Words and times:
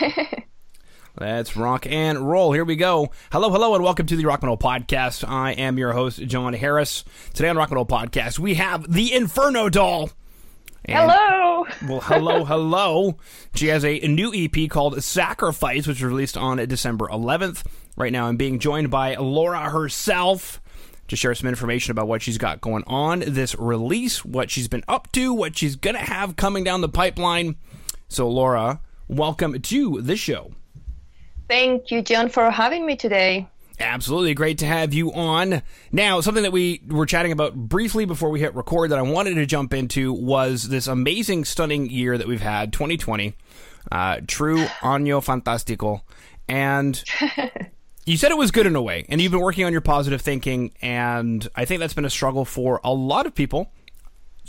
Let's 1.20 1.56
rock 1.56 1.86
and 1.86 2.18
roll. 2.18 2.52
Here 2.52 2.64
we 2.64 2.76
go. 2.76 3.10
Hello, 3.32 3.50
hello, 3.50 3.74
and 3.74 3.84
welcome 3.84 4.06
to 4.06 4.16
the 4.16 4.24
Rock 4.24 4.42
Metal 4.42 4.56
Podcast. 4.56 5.28
I 5.28 5.52
am 5.52 5.76
your 5.76 5.92
host, 5.92 6.20
Jon 6.20 6.52
Harris. 6.52 7.04
Today 7.34 7.48
on 7.48 7.56
Rock 7.56 7.70
Metal 7.70 7.86
Podcast, 7.86 8.38
we 8.38 8.54
have 8.54 8.90
the 8.90 9.12
Inferno 9.12 9.68
Doll. 9.68 10.10
And, 10.84 11.10
hello. 11.10 11.66
well, 11.86 12.00
hello, 12.00 12.44
hello. 12.46 13.18
She 13.54 13.66
has 13.66 13.84
a 13.84 13.98
new 14.00 14.32
EP 14.34 14.70
called 14.70 15.02
Sacrifice, 15.02 15.86
which 15.86 15.98
was 15.98 16.04
released 16.04 16.36
on 16.36 16.56
December 16.68 17.08
11th. 17.08 17.66
Right 17.96 18.12
now, 18.12 18.26
I'm 18.26 18.36
being 18.36 18.58
joined 18.58 18.90
by 18.90 19.16
Laura 19.16 19.68
herself 19.70 20.62
to 21.08 21.16
share 21.16 21.34
some 21.34 21.48
information 21.48 21.90
about 21.90 22.08
what 22.08 22.22
she's 22.22 22.38
got 22.38 22.60
going 22.60 22.84
on 22.86 23.20
this 23.26 23.54
release, 23.56 24.24
what 24.24 24.50
she's 24.50 24.68
been 24.68 24.84
up 24.88 25.10
to, 25.12 25.34
what 25.34 25.58
she's 25.58 25.76
going 25.76 25.96
to 25.96 26.02
have 26.02 26.36
coming 26.36 26.64
down 26.64 26.80
the 26.80 26.88
pipeline. 26.88 27.56
So, 28.08 28.28
Laura, 28.28 28.80
welcome 29.10 29.60
to 29.60 30.00
the 30.00 30.16
show. 30.16 30.52
Thank 31.48 31.90
you, 31.90 32.00
Jon, 32.00 32.28
for 32.28 32.48
having 32.50 32.86
me 32.86 32.96
today. 32.96 33.48
Absolutely 33.80 34.34
great 34.34 34.58
to 34.58 34.66
have 34.66 34.94
you 34.94 35.12
on. 35.12 35.62
Now, 35.90 36.20
something 36.20 36.44
that 36.44 36.52
we 36.52 36.82
were 36.86 37.06
chatting 37.06 37.32
about 37.32 37.54
briefly 37.54 38.04
before 38.04 38.30
we 38.30 38.38
hit 38.38 38.54
record 38.54 38.90
that 38.90 38.98
I 38.98 39.02
wanted 39.02 39.34
to 39.34 39.46
jump 39.46 39.74
into 39.74 40.12
was 40.12 40.68
this 40.68 40.86
amazing, 40.86 41.44
stunning 41.44 41.90
year 41.90 42.16
that 42.16 42.28
we've 42.28 42.42
had, 42.42 42.72
2020. 42.72 43.34
Uh, 43.90 44.20
true 44.26 44.64
año 44.82 45.24
fantástico. 45.24 46.02
And 46.46 47.02
you 48.06 48.16
said 48.16 48.30
it 48.30 48.38
was 48.38 48.50
good 48.50 48.66
in 48.66 48.76
a 48.76 48.82
way, 48.82 49.06
and 49.08 49.20
you've 49.20 49.32
been 49.32 49.40
working 49.40 49.64
on 49.64 49.72
your 49.72 49.80
positive 49.80 50.20
thinking, 50.20 50.72
and 50.82 51.48
I 51.56 51.64
think 51.64 51.80
that's 51.80 51.94
been 51.94 52.04
a 52.04 52.10
struggle 52.10 52.44
for 52.44 52.80
a 52.84 52.92
lot 52.92 53.26
of 53.26 53.34
people. 53.34 53.72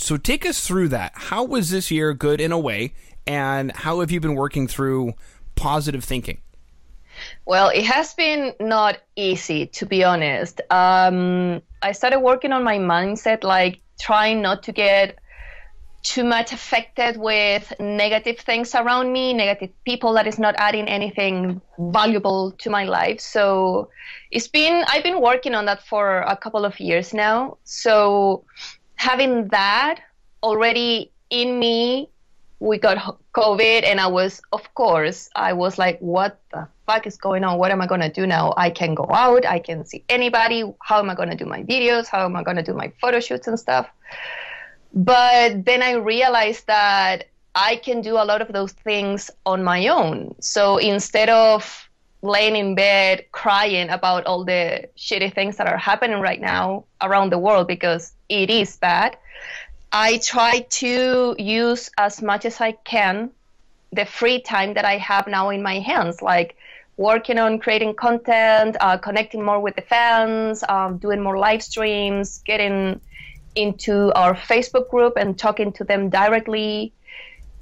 So 0.02 0.18
take 0.18 0.48
us 0.48 0.66
through 0.66 0.88
that. 0.90 1.12
How 1.14 1.44
was 1.44 1.70
this 1.70 1.92
year 1.92 2.14
good 2.16 2.42
in 2.42 2.52
a 2.52 2.58
way, 2.58 2.94
and 3.28 3.72
how 3.72 4.00
have 4.00 4.10
you 4.10 4.20
been 4.20 4.34
working 4.34 4.68
through 4.68 5.14
positive 5.56 6.04
thinking? 6.04 6.42
Well, 7.46 7.70
it 7.70 7.86
has 7.86 8.16
been 8.16 8.56
not 8.60 8.98
easy, 9.16 9.68
to 9.68 9.86
be 9.86 10.04
honest. 10.04 10.60
Um, 10.72 11.62
I 11.84 11.92
started 11.92 12.20
working 12.20 12.52
on 12.52 12.64
my 12.64 12.80
mindset, 12.80 13.44
like 13.44 13.80
trying 14.00 14.42
not 14.42 14.64
to 14.64 14.72
get 14.72 15.20
too 16.02 16.24
much 16.24 16.52
affected 16.52 17.16
with 17.18 17.72
negative 17.80 18.40
things 18.40 18.74
around 18.74 19.14
me, 19.14 19.36
negative 19.36 19.70
people 19.86 20.14
that 20.14 20.26
is 20.26 20.40
not 20.40 20.56
adding 20.58 20.88
anything 20.88 21.62
valuable 21.78 22.54
to 22.54 22.72
my 22.72 22.86
life. 22.86 23.20
So 23.22 23.90
it's 24.32 24.48
been, 24.48 24.84
I've 24.88 25.04
been 25.04 25.22
working 25.22 25.54
on 25.54 25.66
that 25.66 25.86
for 25.86 26.22
a 26.22 26.36
couple 26.36 26.66
of 26.66 26.80
years 26.80 27.14
now. 27.14 27.58
So 27.66 28.46
having 29.02 29.48
that 29.48 30.00
already 30.44 31.12
in 31.32 31.58
me 31.58 32.08
we 32.60 32.78
got 32.78 33.18
COVID, 33.34 33.84
and 33.84 34.00
I 34.00 34.06
was, 34.06 34.40
of 34.52 34.72
course, 34.76 35.32
I 35.36 35.52
was 35.52 35.80
like, 35.80 35.98
what 35.98 36.40
the 36.52 36.68
fuck 36.86 37.08
is 37.08 37.18
going 37.18 37.44
on? 37.44 37.58
What 37.58 37.72
am 37.72 37.82
I 37.82 37.88
going 37.88 38.02
to 38.02 38.10
do 38.12 38.28
now? 38.28 38.54
I 38.56 38.70
can 38.70 38.94
go 38.94 39.10
out, 39.12 39.48
I 39.48 39.58
can 39.58 39.84
see 39.84 40.04
anybody. 40.10 40.64
How 40.80 41.00
am 41.00 41.10
I 41.10 41.16
going 41.16 41.32
to 41.32 41.36
do 41.36 41.46
my 41.46 41.64
videos? 41.64 42.06
How 42.06 42.24
am 42.24 42.36
I 42.36 42.44
going 42.44 42.58
to 42.58 42.64
do 42.64 42.76
my 42.76 42.94
photo 43.02 43.20
shoots 43.20 43.48
and 43.48 43.60
stuff? 43.60 43.90
But 44.94 45.66
then 45.66 45.82
I 45.82 45.94
realized 45.94 46.68
that 46.68 47.30
I 47.56 47.78
can 47.78 48.02
do 48.02 48.14
a 48.18 48.26
lot 48.32 48.44
of 48.44 48.54
those 48.54 48.74
things 48.74 49.32
on 49.48 49.64
my 49.64 49.88
own. 49.88 50.36
So 50.40 50.78
instead 50.78 51.30
of 51.30 51.90
laying 52.22 52.56
in 52.56 52.76
bed 52.76 53.26
crying 53.32 53.90
about 53.90 54.26
all 54.26 54.44
the 54.44 54.88
shitty 54.98 55.34
things 55.34 55.58
that 55.58 55.68
are 55.68 55.78
happening 55.78 56.20
right 56.20 56.40
now 56.40 56.86
around 57.02 57.32
the 57.32 57.40
world 57.40 57.68
because 57.68 58.14
it 58.30 58.50
is 58.50 58.78
bad, 58.78 59.18
I 59.92 60.18
try 60.18 60.60
to 60.60 61.36
use 61.38 61.90
as 61.98 62.22
much 62.22 62.46
as 62.46 62.62
I 62.62 62.74
can 62.74 63.32
the 63.92 64.06
free 64.06 64.40
time 64.40 64.74
that 64.76 64.86
I 64.86 64.98
have 64.98 65.28
now 65.28 65.50
in 65.50 65.62
my 65.62 65.80
hands, 65.80 66.22
like 66.22 66.56
working 66.96 67.38
on 67.38 67.60
creating 67.60 67.96
content, 67.96 68.78
uh, 68.80 68.98
connecting 68.98 69.44
more 69.44 69.60
with 69.60 69.76
the 69.76 69.82
fans, 69.82 70.64
um, 70.70 70.98
doing 70.98 71.20
more 71.20 71.38
live 71.38 71.64
streams, 71.64 72.42
getting 72.46 73.02
into 73.56 74.14
our 74.14 74.34
Facebook 74.34 74.90
group 74.90 75.18
and 75.18 75.38
talking 75.38 75.74
to 75.74 75.84
them 75.84 76.10
directly. 76.10 76.94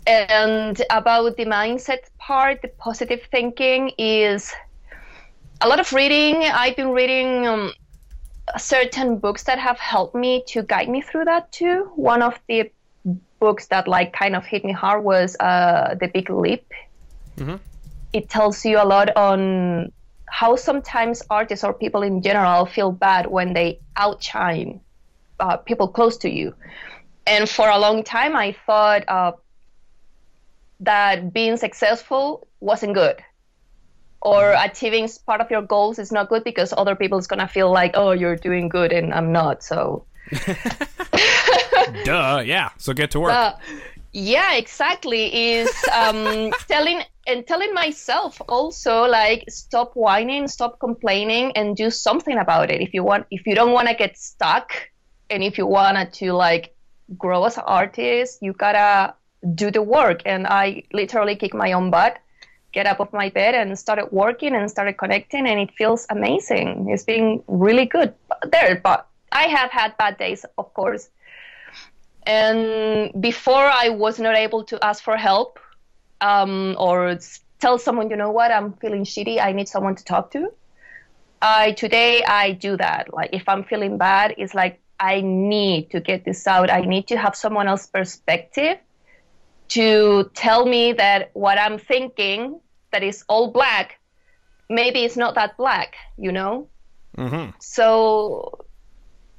And 0.10 0.82
about 0.90 1.38
the 1.38 1.46
mindset 1.46 2.10
part, 2.18 2.64
the 2.64 2.70
positive 2.80 3.22
thinking 3.30 3.92
is 4.00 4.52
a 5.62 5.68
lot 5.68 5.80
of 5.80 5.94
reading. 5.94 6.46
I've 6.46 6.76
been 6.76 6.90
reading 6.90 7.46
um, 7.46 7.74
certain 8.58 9.20
books 9.20 9.44
that 9.44 9.60
have 9.60 9.78
helped 9.78 10.16
me 10.16 10.44
to 10.48 10.64
guide 10.64 10.90
me 10.90 11.02
through 11.02 11.26
that 11.26 11.52
too. 11.52 11.92
One 11.96 12.24
of 12.24 12.40
the 12.48 12.72
books 13.40 13.68
that 13.68 13.88
like 13.88 14.12
kind 14.12 14.36
of 14.36 14.44
hit 14.48 14.66
me 14.66 14.72
hard 14.72 15.04
was 15.04 15.38
uh, 15.40 15.94
The 16.00 16.08
Big 16.08 16.32
Leap. 16.32 16.66
Mm-hmm. 17.38 17.58
It 18.12 18.30
tells 18.30 18.66
you 18.66 18.82
a 18.82 18.86
lot 18.86 19.16
on 19.16 19.92
how 20.26 20.56
sometimes 20.56 21.22
artists 21.30 21.64
or 21.64 21.72
people 21.72 22.02
in 22.02 22.24
general 22.24 22.66
feel 22.66 22.92
bad 22.92 23.28
when 23.28 23.54
they 23.54 23.80
outshine 23.96 24.82
uh, 25.40 25.58
people 25.58 25.88
close 25.88 26.18
to 26.18 26.32
you. 26.32 26.56
And 27.28 27.48
for 27.48 27.70
a 27.70 27.78
long 27.78 28.02
time, 28.02 28.36
I 28.36 28.56
thought 28.66 29.04
uh, 29.08 29.34
that 30.80 31.34
being 31.34 31.58
successful 31.58 32.48
wasn't 32.60 32.94
good. 32.94 33.18
Or 34.22 34.52
achieving 34.52 35.08
part 35.26 35.40
of 35.42 35.50
your 35.50 35.62
goals 35.62 35.98
is 35.98 36.12
not 36.12 36.30
good 36.30 36.44
because 36.44 36.74
other 36.76 36.96
people 36.96 37.18
is 37.18 37.28
gonna 37.28 37.48
feel 37.48 37.72
like 37.72 37.92
oh 37.94 38.12
you're 38.12 38.36
doing 38.36 38.68
good 38.68 38.92
and 38.92 39.14
i'm 39.14 39.32
not 39.32 39.64
so. 39.64 40.06
Duh 42.04 42.44
yeah. 42.46 42.70
So 42.78 42.94
get 42.94 43.12
to 43.12 43.20
work. 43.22 43.34
Uh, 43.34 43.54
yeah 44.12 44.56
exactly. 44.56 45.54
Is 45.54 45.70
um, 45.94 46.52
telling 46.68 47.02
and 47.28 47.48
telling 47.48 47.74
myself 47.74 48.42
also 48.50 49.04
like 49.04 49.46
stop 49.48 49.94
whining 49.94 50.48
stop 50.48 50.80
complaining 50.80 51.54
and 51.56 51.78
do 51.78 51.90
something 51.90 52.38
about 52.38 52.70
it. 52.70 52.82
If 52.82 52.94
you 52.94 53.04
want 53.04 53.26
if 53.32 53.48
you 53.48 53.56
don't 53.56 53.72
want 53.72 53.88
to 53.88 53.96
get 53.96 54.18
stuck 54.18 54.74
and 55.30 55.44
if 55.44 55.58
you 55.58 55.66
want 55.66 56.14
to 56.16 56.34
like 56.34 56.76
grow 57.18 57.46
as 57.46 57.58
an 57.58 57.64
artist 57.66 58.40
you 58.42 58.54
gotta 58.54 59.16
do 59.56 59.72
the 59.72 59.82
work. 59.82 60.22
And 60.26 60.48
i 60.48 60.84
literally 60.94 61.36
kick 61.36 61.54
my 61.54 61.72
own 61.74 61.92
butt 61.92 62.20
get 62.72 62.86
up 62.86 63.00
off 63.00 63.12
my 63.14 63.30
bed 63.30 63.56
and 63.56 63.78
started 63.78 64.08
working 64.12 64.56
and 64.56 64.70
started 64.70 64.94
connecting 64.94 65.48
and 65.48 65.60
it 65.60 65.72
feels 65.76 66.06
amazing. 66.10 66.88
It's 66.90 67.04
been 67.04 67.44
really 67.48 67.86
good 67.86 68.14
there 68.52 68.80
but 68.84 69.08
i 69.32 69.44
have 69.44 69.72
had 69.72 69.98
bad 69.98 70.18
days 70.18 70.46
of 70.58 70.74
course. 70.74 71.10
And 72.26 73.12
before 73.20 73.66
i 73.66 73.90
was 73.90 74.20
not 74.20 74.36
able 74.36 74.64
to 74.66 74.84
ask 74.84 75.04
for 75.04 75.18
help 75.18 75.60
um, 76.22 76.76
or 76.78 77.18
tell 77.60 77.78
someone 77.78 78.10
you 78.10 78.18
know 78.18 78.32
what? 78.32 78.52
I'm 78.52 78.74
feeling 78.74 79.04
shitty. 79.04 79.42
I 79.42 79.52
need 79.52 79.68
someone 79.68 79.96
to 79.96 80.04
talk 80.04 80.32
to. 80.32 80.52
I 81.42 81.72
today 81.72 82.24
i 82.24 82.52
do 82.52 82.78
that. 82.78 83.14
Like 83.14 83.32
if 83.34 83.50
i'm 83.50 83.64
feeling 83.64 83.98
bad 83.98 84.36
it's 84.38 84.54
like 84.54 84.80
i 85.00 85.22
need 85.22 85.92
to 85.92 86.02
get 86.02 86.24
this 86.24 86.46
out. 86.46 86.70
I 86.70 86.82
need 86.82 87.08
to 87.08 87.18
have 87.18 87.36
someone 87.36 87.68
else's 87.68 87.88
perspective 87.88 88.78
to 89.70 90.30
tell 90.34 90.66
me 90.66 90.94
that 90.94 91.32
what 91.34 91.60
I'm 91.60 91.78
thinking 91.78 92.60
that 92.92 93.04
is 93.04 93.24
all 93.28 93.52
black, 93.52 94.00
maybe 94.70 95.04
it's 95.04 95.18
not 95.18 95.36
that 95.36 95.58
black, 95.58 95.96
you 96.18 96.32
know? 96.32 96.68
Mm-hmm. 97.18 97.52
So 97.60 98.66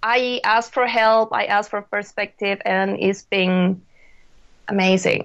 I 0.03 0.41
asked 0.45 0.73
for 0.73 0.87
help, 0.87 1.33
I 1.33 1.45
asked 1.47 1.71
for 1.71 1.83
perspective, 1.83 2.61
and 2.65 2.99
it's 3.01 3.23
been 3.23 3.83
amazing. 4.69 5.25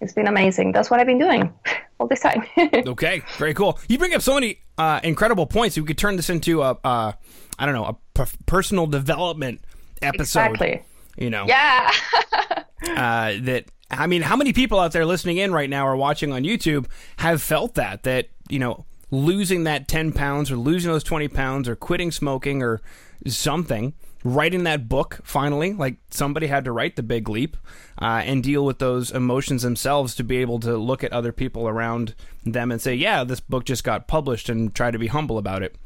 It's 0.00 0.12
been 0.12 0.26
amazing. 0.26 0.72
That's 0.72 0.90
what 0.90 1.00
I've 1.00 1.06
been 1.06 1.18
doing 1.18 1.52
all 1.98 2.06
this 2.06 2.20
time. 2.20 2.44
okay, 2.58 3.22
very 3.38 3.54
cool. 3.54 3.78
You 3.88 3.98
bring 3.98 4.14
up 4.14 4.22
so 4.22 4.34
many 4.34 4.60
uh, 4.76 5.00
incredible 5.02 5.46
points. 5.46 5.76
We 5.76 5.84
could 5.84 5.98
turn 5.98 6.16
this 6.16 6.30
into 6.30 6.62
a, 6.62 6.78
uh, 6.84 7.12
I 7.58 7.66
don't 7.66 7.74
know, 7.74 7.84
a 7.84 8.24
p- 8.24 8.36
personal 8.46 8.86
development 8.86 9.62
episode. 10.02 10.50
Exactly. 10.50 10.82
You 11.16 11.30
know. 11.30 11.46
Yeah. 11.46 11.90
uh, 12.52 13.34
that 13.40 13.64
I 13.98 14.06
mean, 14.06 14.22
how 14.22 14.36
many 14.36 14.52
people 14.52 14.80
out 14.80 14.92
there 14.92 15.06
listening 15.06 15.38
in 15.38 15.52
right 15.52 15.70
now 15.70 15.86
or 15.86 15.96
watching 15.96 16.32
on 16.32 16.42
YouTube 16.42 16.86
have 17.18 17.42
felt 17.42 17.74
that 17.74 18.02
that 18.04 18.28
you 18.48 18.58
know 18.58 18.84
losing 19.10 19.64
that 19.64 19.88
ten 19.88 20.12
pounds 20.12 20.50
or 20.50 20.56
losing 20.56 20.90
those 20.90 21.04
twenty 21.04 21.28
pounds 21.28 21.68
or 21.68 21.76
quitting 21.76 22.10
smoking 22.10 22.62
or 22.62 22.80
something, 23.26 23.94
writing 24.24 24.64
that 24.64 24.88
book 24.88 25.20
finally, 25.22 25.72
like 25.72 25.96
somebody 26.10 26.46
had 26.46 26.64
to 26.64 26.72
write 26.72 26.96
the 26.96 27.02
big 27.02 27.28
leap 27.28 27.56
uh, 28.00 28.22
and 28.24 28.42
deal 28.42 28.64
with 28.64 28.78
those 28.78 29.10
emotions 29.10 29.62
themselves 29.62 30.14
to 30.14 30.24
be 30.24 30.38
able 30.38 30.58
to 30.60 30.76
look 30.76 31.04
at 31.04 31.12
other 31.12 31.32
people 31.32 31.68
around 31.68 32.14
them 32.44 32.72
and 32.72 32.80
say, 32.80 32.94
yeah, 32.94 33.24
this 33.24 33.40
book 33.40 33.64
just 33.64 33.84
got 33.84 34.08
published 34.08 34.48
and 34.48 34.74
try 34.74 34.90
to 34.90 34.98
be 34.98 35.06
humble 35.06 35.38
about 35.38 35.62
it. 35.62 35.76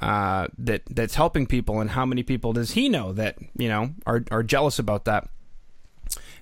Uh, 0.00 0.46
that 0.58 0.82
that's 0.90 1.14
helping 1.14 1.46
people, 1.46 1.80
and 1.80 1.90
how 1.90 2.04
many 2.04 2.22
people 2.22 2.52
does 2.52 2.72
he 2.72 2.86
know 2.86 3.14
that 3.14 3.38
you 3.56 3.68
know 3.68 3.94
are 4.04 4.22
are 4.30 4.42
jealous 4.42 4.78
about 4.78 5.06
that? 5.06 5.26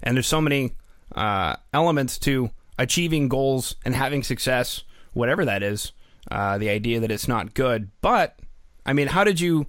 And 0.03 0.17
there's 0.17 0.27
so 0.27 0.41
many 0.41 0.73
uh, 1.15 1.57
elements 1.73 2.19
to 2.21 2.51
achieving 2.79 3.29
goals 3.29 3.77
and 3.85 3.95
having 3.95 4.23
success, 4.23 4.83
whatever 5.13 5.45
that 5.45 5.63
is. 5.63 5.93
Uh, 6.31 6.57
the 6.57 6.71
idea 6.71 7.01
that 7.01 7.11
it's 7.11 7.29
not 7.29 7.53
good, 7.53 7.91
but 8.01 8.39
I 8.87 8.95
mean, 8.95 9.09
how 9.09 9.25
did 9.25 9.41
you 9.41 9.67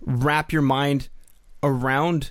wrap 0.00 0.52
your 0.52 0.62
mind 0.62 1.08
around 1.64 2.30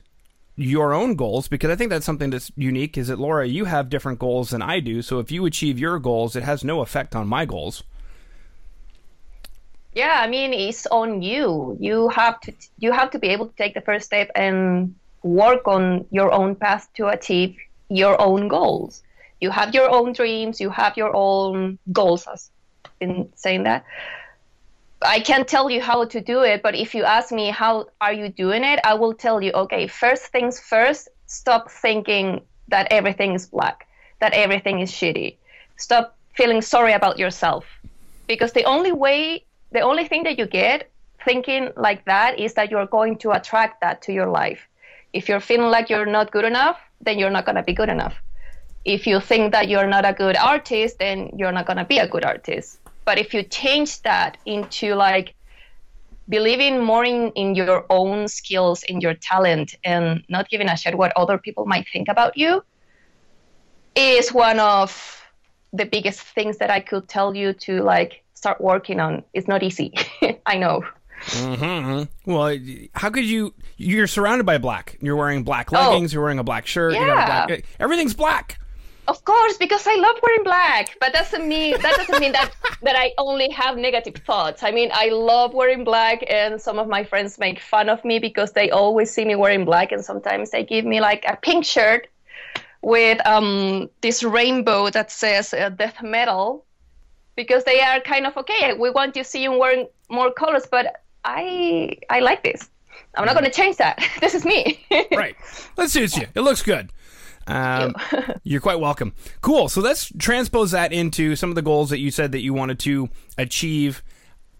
your 0.55 0.93
own 0.93 1.15
goals 1.15 1.47
because 1.47 1.69
I 1.69 1.75
think 1.75 1.89
that's 1.89 2.05
something 2.05 2.29
that's 2.29 2.51
unique 2.55 2.97
is 2.97 3.09
that 3.09 3.19
Laura, 3.19 3.45
you 3.45 3.65
have 3.65 3.89
different 3.89 4.19
goals 4.19 4.51
than 4.51 4.61
I 4.61 4.79
do. 4.79 5.01
So 5.01 5.19
if 5.19 5.31
you 5.31 5.45
achieve 5.45 5.77
your 5.77 5.99
goals, 5.99 6.35
it 6.35 6.43
has 6.43 6.63
no 6.63 6.81
effect 6.81 7.15
on 7.15 7.27
my 7.27 7.45
goals. 7.45 7.83
Yeah, 9.93 10.19
I 10.21 10.27
mean 10.27 10.53
it's 10.53 10.85
on 10.87 11.21
you. 11.21 11.77
You 11.79 12.09
have 12.09 12.39
to 12.41 12.53
you 12.79 12.91
have 12.91 13.11
to 13.11 13.19
be 13.19 13.29
able 13.29 13.47
to 13.47 13.55
take 13.55 13.73
the 13.73 13.81
first 13.81 14.05
step 14.05 14.29
and 14.35 14.95
work 15.23 15.67
on 15.67 16.05
your 16.11 16.31
own 16.31 16.55
path 16.55 16.87
to 16.95 17.07
achieve 17.07 17.57
your 17.89 18.19
own 18.21 18.47
goals. 18.47 19.03
You 19.41 19.49
have 19.51 19.73
your 19.73 19.89
own 19.89 20.13
dreams, 20.13 20.59
you 20.59 20.69
have 20.69 20.97
your 20.97 21.15
own 21.15 21.77
goals 21.91 22.25
as 22.31 22.49
been 22.99 23.29
saying 23.35 23.63
that. 23.63 23.85
I 25.01 25.19
can't 25.19 25.47
tell 25.47 25.69
you 25.69 25.81
how 25.81 26.05
to 26.05 26.21
do 26.21 26.41
it, 26.41 26.63
but 26.63 26.75
if 26.75 26.95
you 26.95 27.03
ask 27.03 27.31
me 27.31 27.49
how 27.49 27.87
are 27.99 28.13
you 28.13 28.29
doing 28.29 28.63
it, 28.63 28.79
I 28.83 28.93
will 28.93 29.13
tell 29.13 29.41
you, 29.41 29.51
okay, 29.51 29.87
first 29.87 30.27
things 30.27 30.59
first, 30.59 31.09
stop 31.27 31.69
thinking 31.69 32.41
that 32.69 32.87
everything 32.91 33.33
is 33.33 33.45
black, 33.45 33.87
that 34.19 34.33
everything 34.33 34.79
is 34.79 34.91
shitty. 34.91 35.35
Stop 35.77 36.15
feeling 36.33 36.61
sorry 36.61 36.93
about 36.93 37.19
yourself. 37.19 37.65
Because 38.27 38.53
the 38.53 38.63
only 38.63 38.91
way, 38.91 39.43
the 39.71 39.81
only 39.81 40.07
thing 40.07 40.23
that 40.23 40.39
you 40.39 40.47
get 40.47 40.89
thinking 41.23 41.71
like 41.75 42.05
that 42.05 42.39
is 42.39 42.53
that 42.53 42.71
you're 42.71 42.85
going 42.85 43.17
to 43.17 43.31
attract 43.31 43.81
that 43.81 44.01
to 44.03 44.13
your 44.13 44.27
life. 44.27 44.67
If 45.13 45.27
you're 45.27 45.39
feeling 45.39 45.69
like 45.69 45.89
you're 45.89 46.05
not 46.05 46.31
good 46.31 46.45
enough, 46.45 46.79
then 47.01 47.19
you're 47.19 47.29
not 47.29 47.45
going 47.45 47.55
to 47.55 47.63
be 47.63 47.73
good 47.73 47.89
enough. 47.89 48.15
If 48.83 49.07
you 49.07 49.19
think 49.19 49.51
that 49.51 49.67
you're 49.67 49.87
not 49.87 50.05
a 50.05 50.13
good 50.13 50.37
artist, 50.37 50.99
then 50.99 51.31
you're 51.35 51.51
not 51.51 51.65
going 51.65 51.77
to 51.77 51.85
be 51.85 51.97
a 51.97 52.07
good 52.07 52.23
artist 52.23 52.79
but 53.05 53.19
if 53.19 53.33
you 53.33 53.43
change 53.43 54.01
that 54.01 54.37
into 54.45 54.95
like 54.95 55.35
believing 56.27 56.83
more 56.83 57.05
in, 57.05 57.31
in 57.33 57.53
your 57.53 57.85
own 57.91 58.27
skills, 58.27 58.83
in 58.83 58.99
your 58.99 59.13
talent, 59.13 59.75
and 59.85 60.23
not 60.27 60.49
giving 60.49 60.67
a 60.67 60.75
shit 60.75 60.97
what 60.97 61.13
other 61.15 61.37
people 61.37 61.65
might 61.65 61.85
think 61.93 62.09
about 62.09 62.35
you, 62.35 62.63
is 63.95 64.33
one 64.33 64.59
of 64.59 65.21
the 65.71 65.85
biggest 65.85 66.19
things 66.19 66.57
that 66.57 66.71
I 66.71 66.79
could 66.79 67.07
tell 67.07 67.35
you 67.35 67.53
to 67.53 67.83
like 67.83 68.23
start 68.33 68.59
working 68.59 68.99
on. 68.99 69.23
It's 69.33 69.47
not 69.47 69.61
easy. 69.61 69.93
I 70.45 70.57
know. 70.57 70.83
Mm-hmm. 71.25 72.31
Well, 72.31 72.57
how 72.93 73.09
could 73.09 73.25
you? 73.25 73.53
You're 73.77 74.07
surrounded 74.07 74.45
by 74.45 74.57
black. 74.57 74.97
You're 75.01 75.15
wearing 75.15 75.43
black 75.43 75.71
oh. 75.73 75.75
leggings. 75.75 76.11
Oh, 76.11 76.15
you're 76.15 76.23
wearing 76.23 76.39
a 76.39 76.43
black 76.43 76.67
shirt. 76.67 76.93
Yeah. 76.93 77.47
Black, 77.47 77.65
everything's 77.79 78.13
black. 78.13 78.59
Of 79.07 79.23
course, 79.23 79.57
because 79.57 79.85
I 79.85 79.95
love 79.97 80.15
wearing 80.23 80.43
black, 80.43 80.97
but 80.99 81.13
doesn't 81.13 81.47
mean 81.47 81.79
that 81.81 81.95
doesn't 81.97 82.19
mean 82.19 82.31
that 82.31 82.51
that 82.81 82.95
I 82.97 83.11
only 83.17 83.49
have 83.51 83.77
negative 83.77 84.15
thoughts. 84.23 84.63
I 84.63 84.71
mean, 84.71 84.89
I 84.93 85.09
love 85.09 85.53
wearing 85.53 85.83
black, 85.83 86.23
and 86.27 86.59
some 86.59 86.79
of 86.79 86.87
my 86.87 87.03
friends 87.03 87.37
make 87.37 87.59
fun 87.59 87.89
of 87.89 88.03
me 88.03 88.17
because 88.17 88.53
they 88.53 88.71
always 88.71 89.11
see 89.11 89.25
me 89.25 89.35
wearing 89.35 89.65
black, 89.65 89.91
and 89.91 90.03
sometimes 90.03 90.51
they 90.51 90.63
give 90.63 90.85
me 90.85 91.01
like 91.01 91.23
a 91.27 91.35
pink 91.35 91.65
shirt 91.65 92.07
with 92.81 93.19
um, 93.27 93.89
this 94.01 94.23
rainbow 94.23 94.89
that 94.89 95.11
says 95.11 95.53
uh, 95.53 95.69
death 95.69 96.01
metal, 96.01 96.65
because 97.35 97.63
they 97.63 97.81
are 97.81 97.99
kind 97.99 98.25
of 98.25 98.35
okay. 98.37 98.73
We 98.73 98.89
want 98.89 99.13
to 99.15 99.23
see 99.23 99.43
you 99.43 99.57
wearing 99.57 99.87
more 100.09 100.31
colors, 100.31 100.65
but 100.69 101.04
I 101.25 101.97
I 102.09 102.19
like 102.19 102.43
this. 102.43 102.69
I'm 103.15 103.25
not 103.25 103.33
going 103.33 103.45
to 103.45 103.51
change 103.51 103.77
that. 103.77 104.01
This 104.21 104.35
is 104.35 104.45
me. 104.45 104.85
right. 105.11 105.35
That 105.75 105.89
suits 105.89 106.15
you. 106.15 106.27
It 106.33 106.41
looks 106.41 106.61
good. 106.61 106.91
Um, 107.47 107.95
you. 108.43 108.57
are 108.57 108.61
quite 108.61 108.79
welcome. 108.79 109.13
Cool. 109.41 109.69
So 109.69 109.81
let's 109.81 110.11
transpose 110.17 110.71
that 110.71 110.93
into 110.93 111.35
some 111.35 111.49
of 111.49 111.55
the 111.55 111.61
goals 111.61 111.89
that 111.89 111.99
you 111.99 112.11
said 112.11 112.31
that 112.31 112.41
you 112.41 112.53
wanted 112.53 112.79
to 112.79 113.09
achieve 113.37 114.03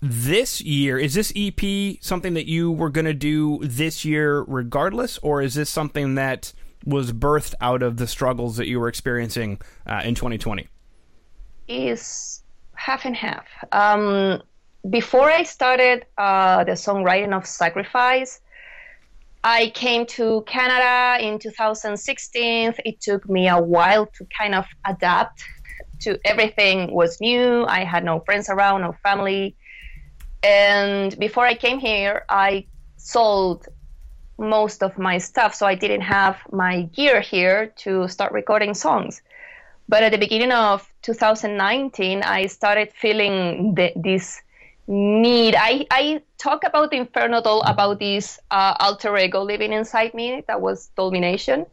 this 0.01 0.61
year. 0.61 0.97
Is 0.97 1.13
this 1.13 1.31
EP 1.35 1.97
something 2.01 2.33
that 2.33 2.47
you 2.47 2.71
were 2.71 2.89
going 2.89 3.05
to 3.05 3.13
do 3.13 3.59
this 3.61 4.05
year 4.05 4.41
regardless, 4.41 5.17
or 5.19 5.41
is 5.41 5.55
this 5.55 5.69
something 5.69 6.15
that 6.15 6.53
was 6.85 7.11
birthed 7.11 7.55
out 7.61 7.81
of 7.81 7.97
the 7.97 8.07
struggles 8.07 8.57
that 8.57 8.67
you 8.67 8.79
were 8.79 8.87
experiencing 8.87 9.59
uh, 9.87 10.01
in 10.03 10.15
2020? 10.15 10.67
Is 11.67 12.43
half 12.75 13.05
and 13.05 13.15
half. 13.15 13.45
Um, 13.71 14.41
before 14.89 15.29
I 15.29 15.43
started 15.43 16.05
uh, 16.17 16.63
the 16.63 16.73
songwriting 16.73 17.35
of 17.35 17.45
Sacrifice, 17.45 18.39
I 19.43 19.71
came 19.75 20.05
to 20.07 20.43
Canada 20.47 21.23
in 21.23 21.39
2016. 21.39 22.73
It 22.83 23.01
took 23.01 23.29
me 23.29 23.47
a 23.47 23.59
while 23.59 24.07
to 24.07 24.25
kind 24.37 24.55
of 24.55 24.65
adapt 24.85 25.43
to 26.01 26.19
everything 26.25 26.93
was 26.93 27.21
new. 27.21 27.65
I 27.65 27.83
had 27.83 28.03
no 28.03 28.19
friends 28.19 28.49
around, 28.49 28.81
no 28.81 28.95
family. 29.03 29.55
And 30.43 31.17
before 31.19 31.45
I 31.45 31.55
came 31.55 31.79
here, 31.79 32.25
I 32.29 32.65
sold 32.97 33.67
most 34.37 34.83
of 34.83 34.97
my 34.97 35.17
stuff, 35.17 35.55
so 35.55 35.65
I 35.65 35.75
didn't 35.75 36.01
have 36.01 36.37
my 36.51 36.83
gear 36.83 37.21
here 37.21 37.67
to 37.77 38.07
start 38.07 38.33
recording 38.33 38.73
songs. 38.73 39.21
But 39.87 40.03
at 40.03 40.11
the 40.11 40.17
beginning 40.17 40.51
of 40.51 40.91
2019, 41.03 42.23
I 42.23 42.47
started 42.47 42.91
feeling 42.91 43.75
the, 43.75 43.93
this 43.95 44.41
need. 44.87 45.55
I, 45.57 45.85
I 45.89 46.21
talk 46.37 46.63
about 46.63 46.91
the 46.91 46.97
Inferno 46.97 47.41
doll 47.41 47.61
about 47.61 47.99
this 47.99 48.39
uh, 48.51 48.75
alter 48.79 49.17
ego 49.17 49.41
living 49.43 49.73
inside 49.73 50.13
me 50.13 50.43
that 50.47 50.61
was 50.61 50.89
domination. 50.97 51.65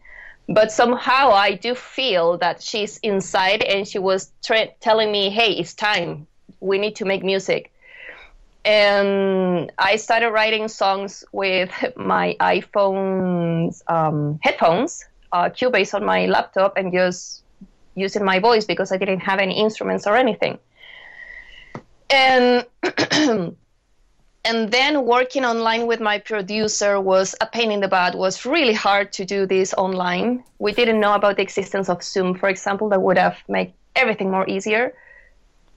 But 0.48 0.72
somehow 0.72 1.30
I 1.30 1.54
do 1.54 1.74
feel 1.74 2.38
that 2.38 2.62
she's 2.62 2.98
inside 2.98 3.62
and 3.62 3.86
she 3.86 3.98
was 3.98 4.32
tra- 4.42 4.74
telling 4.80 5.12
me, 5.12 5.30
hey, 5.30 5.52
it's 5.52 5.74
time. 5.74 6.26
We 6.60 6.78
need 6.78 6.96
to 6.96 7.04
make 7.04 7.22
music. 7.22 7.72
And 8.64 9.72
I 9.78 9.96
started 9.96 10.30
writing 10.30 10.68
songs 10.68 11.24
with 11.32 11.70
my 11.96 12.36
iPhone's 12.40 13.82
um, 13.88 14.38
headphones, 14.42 15.04
uh, 15.32 15.48
Cubase 15.48 15.94
on 15.94 16.04
my 16.04 16.26
laptop, 16.26 16.76
and 16.76 16.92
just 16.92 17.42
using 17.94 18.24
my 18.24 18.38
voice 18.38 18.64
because 18.64 18.92
I 18.92 18.98
didn't 18.98 19.20
have 19.20 19.38
any 19.38 19.60
instruments 19.60 20.06
or 20.06 20.16
anything 20.16 20.58
and 22.12 22.66
and 24.44 24.70
then 24.72 25.06
working 25.06 25.44
online 25.44 25.86
with 25.86 26.00
my 26.00 26.18
producer 26.18 27.00
was 27.00 27.34
a 27.40 27.46
pain 27.46 27.72
in 27.72 27.80
the 27.80 27.88
butt. 27.88 28.14
Was 28.14 28.44
really 28.44 28.74
hard 28.74 29.12
to 29.14 29.24
do 29.24 29.46
this 29.46 29.72
online. 29.74 30.44
We 30.58 30.72
didn't 30.72 31.00
know 31.00 31.14
about 31.14 31.36
the 31.36 31.42
existence 31.42 31.88
of 31.88 32.02
zoom 32.02 32.34
for 32.38 32.48
example 32.48 32.88
that 32.90 33.00
would 33.00 33.18
have 33.18 33.38
made 33.48 33.72
everything 33.96 34.30
more 34.30 34.48
easier. 34.48 34.94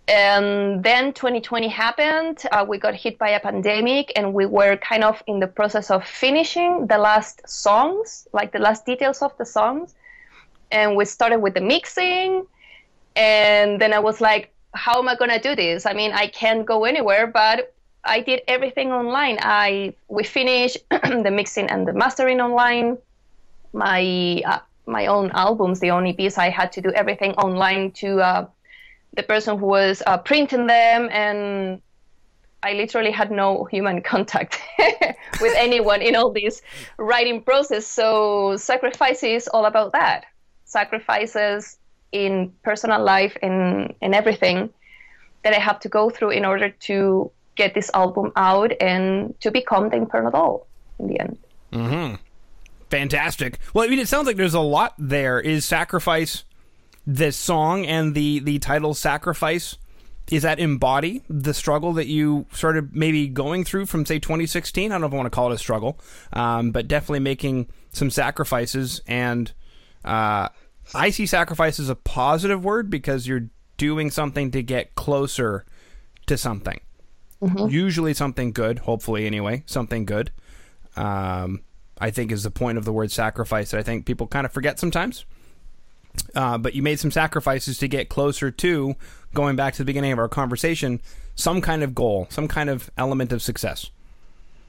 And 0.08 0.84
then 0.84 1.14
2020 1.14 1.68
happened. 1.68 2.44
Uh, 2.52 2.64
we 2.68 2.78
got 2.78 2.94
hit 2.94 3.18
by 3.18 3.30
a 3.30 3.40
pandemic 3.40 4.12
and 4.16 4.36
we 4.36 4.46
were 4.46 4.78
kind 4.78 5.04
of 5.04 5.24
in 5.26 5.40
the 5.40 5.48
process 5.48 5.90
of 5.90 6.06
finishing 6.06 6.86
the 6.86 7.00
last 7.00 7.42
songs 7.50 8.28
like 8.32 8.52
the 8.52 8.60
last 8.60 8.86
details 8.86 9.24
of 9.24 9.36
the 9.38 9.46
songs. 9.46 9.96
And 10.72 10.96
we 10.96 11.06
started 11.06 11.40
with 11.40 11.56
the 11.56 11.62
mixing. 11.62 12.46
And 13.16 13.80
then 13.80 13.94
i 13.94 14.00
was 14.00 14.20
like 14.20 14.55
how 14.76 15.00
am 15.00 15.08
I 15.08 15.16
going 15.16 15.32
to 15.32 15.40
do 15.40 15.56
this? 15.56 15.86
I 15.86 15.94
mean, 15.94 16.12
I 16.12 16.28
can't 16.28 16.66
go 16.66 16.86
anywhere, 16.86 17.28
but 17.28 17.74
I 18.04 18.20
did 18.22 18.42
everything 18.48 18.92
online. 18.92 19.40
I 19.42 19.94
we 20.08 20.24
finished 20.24 20.78
the 20.90 21.32
mixing 21.32 21.68
and 21.70 21.88
the 21.88 21.94
mastering 21.94 22.40
online. 22.42 22.98
My 23.74 24.42
uh, 24.46 24.60
my 24.86 25.08
own 25.08 25.32
albums, 25.34 25.80
the 25.80 25.92
only 25.92 26.14
piece 26.14 26.38
I 26.38 26.50
had 26.50 26.72
to 26.74 26.82
do 26.82 26.92
everything 26.92 27.32
online 27.34 27.92
to 27.94 28.22
uh, 28.22 28.48
the 29.16 29.24
person 29.24 29.58
who 29.58 29.66
was 29.66 30.04
uh, 30.06 30.18
printing 30.18 30.68
them, 30.68 31.10
and 31.12 31.82
I 32.62 32.74
literally 32.74 33.12
had 33.12 33.32
no 33.32 33.64
human 33.66 34.02
contact 34.14 34.62
with 35.42 35.54
anyone 35.58 36.02
in 36.02 36.16
all 36.16 36.32
this 36.32 36.62
writing 36.98 37.42
process. 37.42 37.88
So 37.88 38.58
sacrifices 38.58 39.48
all 39.48 39.66
about 39.66 39.94
that. 39.94 40.26
Sacrifices 40.66 41.78
in 42.16 42.54
personal 42.64 43.04
life 43.04 43.38
and, 43.42 43.94
and 44.02 44.16
everything 44.16 44.70
that 45.44 45.54
I 45.54 45.60
have 45.60 45.82
to 45.82 45.90
go 45.90 46.10
through 46.10 46.30
in 46.30 46.46
order 46.46 46.70
to 46.70 47.30
get 47.56 47.74
this 47.74 47.92
album 47.94 48.32
out 48.38 48.72
and 48.80 49.40
to 49.42 49.52
become 49.52 49.90
the 49.90 49.98
Inferno 49.98 50.32
doll 50.32 50.68
in 50.98 51.08
the 51.08 51.20
end. 51.20 51.38
Mm-hmm. 51.74 52.16
Fantastic. 52.90 53.60
Well, 53.74 53.84
I 53.84 53.90
mean, 53.90 54.00
it 54.00 54.08
sounds 54.08 54.28
like 54.28 54.38
there's 54.38 54.54
a 54.54 54.62
lot 54.62 54.94
there. 54.98 55.42
Is 55.42 55.66
Sacrifice 55.66 56.46
the 57.06 57.34
song 57.34 57.86
and 57.86 58.16
the, 58.16 58.40
the 58.40 58.60
title 58.60 58.94
Sacrifice? 58.94 59.78
Is 60.32 60.44
that 60.44 60.58
embody 60.58 61.22
the 61.30 61.54
struggle 61.54 61.94
that 61.94 62.08
you 62.08 62.46
started 62.52 62.96
maybe 62.96 63.28
going 63.28 63.66
through 63.66 63.88
from, 63.88 64.06
say, 64.06 64.20
2016? 64.20 64.92
I 64.92 64.96
don't 64.96 65.02
know 65.02 65.08
if 65.08 65.14
I 65.14 65.18
want 65.18 65.28
to 65.28 65.36
call 65.36 65.52
it 65.52 65.56
a 65.56 65.58
struggle, 65.58 66.00
um, 66.32 66.72
but 66.72 66.88
definitely 66.88 67.20
making 67.20 67.68
some 67.92 68.10
sacrifices 68.10 69.02
and 69.06 69.52
uh, 70.06 70.50
I 70.94 71.10
see 71.10 71.26
sacrifice 71.26 71.80
as 71.80 71.90
a 71.90 71.96
positive 71.96 72.64
word 72.64 72.90
because 72.90 73.28
you're 73.28 73.50
doing 73.78 74.12
something 74.12 74.52
to 74.52 74.62
get 74.64 74.96
closer 74.96 75.66
to 76.28 76.38
something. 76.38 76.80
Mm-hmm. 77.42 77.68
Usually 77.70 78.14
something 78.14 78.52
good, 78.52 78.80
hopefully 78.80 79.26
anyway, 79.26 79.64
something 79.66 80.06
good. 80.06 80.32
Um, 80.96 81.62
I 82.00 82.12
think 82.12 82.32
is 82.32 82.44
the 82.44 82.52
point 82.52 82.78
of 82.78 82.86
the 82.86 82.94
word 82.94 83.12
sacrifice 83.12 83.72
that 83.72 83.80
I 83.80 83.84
think 83.84 84.06
people 84.06 84.28
kind 84.28 84.46
of 84.46 84.52
forget 84.52 84.80
sometimes. 84.80 85.26
Uh, 86.34 86.58
but 86.58 86.74
you 86.74 86.82
made 86.82 87.00
some 87.00 87.12
sacrifices 87.12 87.78
to 87.80 87.88
get 87.88 88.08
closer 88.10 88.50
to 88.50 88.96
going 89.34 89.56
back 89.56 89.74
to 89.74 89.80
the 89.80 89.86
beginning 89.86 90.14
of 90.14 90.20
our 90.20 90.30
conversation, 90.30 91.02
some 91.36 91.62
kind 91.62 91.84
of 91.84 91.94
goal, 91.94 92.28
some 92.30 92.48
kind 92.48 92.70
of 92.70 92.90
element 92.98 93.34
of 93.34 93.42
success. 93.42 93.92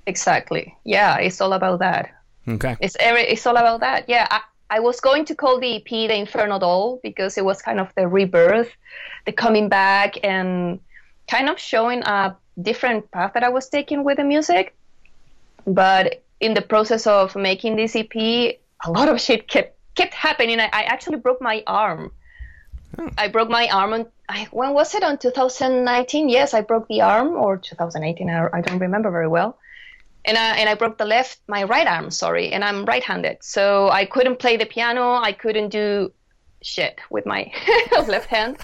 Exactly. 0.06 0.76
Yeah, 0.84 1.18
it's 1.18 1.40
all 1.40 1.52
about 1.52 1.78
that. 1.80 2.10
Okay. 2.48 2.76
It's 2.80 2.96
every, 2.98 3.22
it's 3.22 3.46
all 3.46 3.56
about 3.56 3.80
that. 3.80 4.08
Yeah, 4.08 4.26
I, 4.30 4.40
I 4.68 4.80
was 4.80 5.00
going 5.00 5.24
to 5.26 5.34
call 5.34 5.60
the 5.60 5.76
EP 5.76 5.88
the 5.88 6.14
Inferno 6.14 6.58
Doll 6.58 7.00
because 7.02 7.38
it 7.38 7.44
was 7.44 7.62
kind 7.62 7.78
of 7.78 7.88
the 7.94 8.08
rebirth, 8.08 8.70
the 9.24 9.32
coming 9.32 9.68
back, 9.68 10.24
and 10.24 10.80
kind 11.28 11.48
of 11.48 11.58
showing 11.58 12.02
a 12.02 12.36
different 12.60 13.10
path 13.10 13.32
that 13.34 13.44
I 13.44 13.48
was 13.48 13.68
taking 13.68 14.02
with 14.02 14.16
the 14.16 14.24
music. 14.24 14.74
But 15.66 16.22
in 16.40 16.54
the 16.54 16.62
process 16.62 17.06
of 17.06 17.36
making 17.36 17.76
this 17.76 17.94
EP, 17.94 18.14
a 18.14 18.90
lot 18.90 19.08
of 19.08 19.20
shit 19.20 19.48
kept 19.48 19.76
kept 19.94 20.14
happening. 20.14 20.60
I, 20.60 20.66
I 20.66 20.82
actually 20.82 21.16
broke 21.16 21.40
my 21.40 21.62
arm. 21.66 22.12
Oh. 22.98 23.10
I 23.16 23.28
broke 23.28 23.48
my 23.48 23.68
arm 23.68 23.92
on 23.92 24.06
I, 24.28 24.48
when 24.50 24.72
was 24.74 24.94
it 24.94 25.02
on 25.02 25.18
2019? 25.18 26.28
Yes, 26.28 26.54
I 26.54 26.60
broke 26.60 26.88
the 26.88 27.02
arm 27.02 27.36
or 27.36 27.56
2018. 27.56 28.28
I, 28.28 28.48
I 28.52 28.60
don't 28.60 28.78
remember 28.78 29.10
very 29.10 29.28
well. 29.28 29.58
And 30.26 30.36
I, 30.36 30.56
and 30.56 30.68
I 30.68 30.74
broke 30.74 30.98
the 30.98 31.04
left, 31.04 31.38
my 31.46 31.62
right 31.62 31.86
arm, 31.86 32.10
sorry, 32.10 32.52
and 32.52 32.64
I'm 32.64 32.84
right-handed, 32.84 33.38
so 33.42 33.88
I 33.90 34.06
couldn't 34.06 34.40
play 34.40 34.56
the 34.56 34.66
piano. 34.66 35.14
I 35.14 35.32
couldn't 35.32 35.68
do 35.68 36.12
shit 36.62 36.98
with 37.10 37.26
my 37.26 37.52
left 38.08 38.26
hand. 38.26 38.56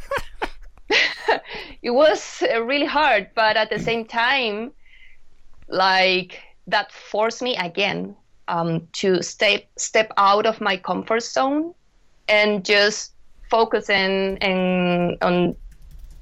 it 1.82 1.90
was 1.90 2.42
uh, 2.42 2.62
really 2.62 2.86
hard, 2.86 3.30
but 3.34 3.56
at 3.56 3.70
the 3.70 3.78
same 3.78 4.04
time, 4.04 4.72
like 5.68 6.40
that 6.66 6.92
forced 6.92 7.42
me 7.42 7.56
again 7.56 8.16
um, 8.48 8.86
to 8.92 9.22
step 9.22 9.64
step 9.76 10.12
out 10.16 10.46
of 10.46 10.60
my 10.60 10.76
comfort 10.76 11.22
zone 11.22 11.74
and 12.28 12.64
just 12.64 13.12
focus 13.50 13.88
in, 13.88 14.36
in 14.38 15.16
on 15.22 15.56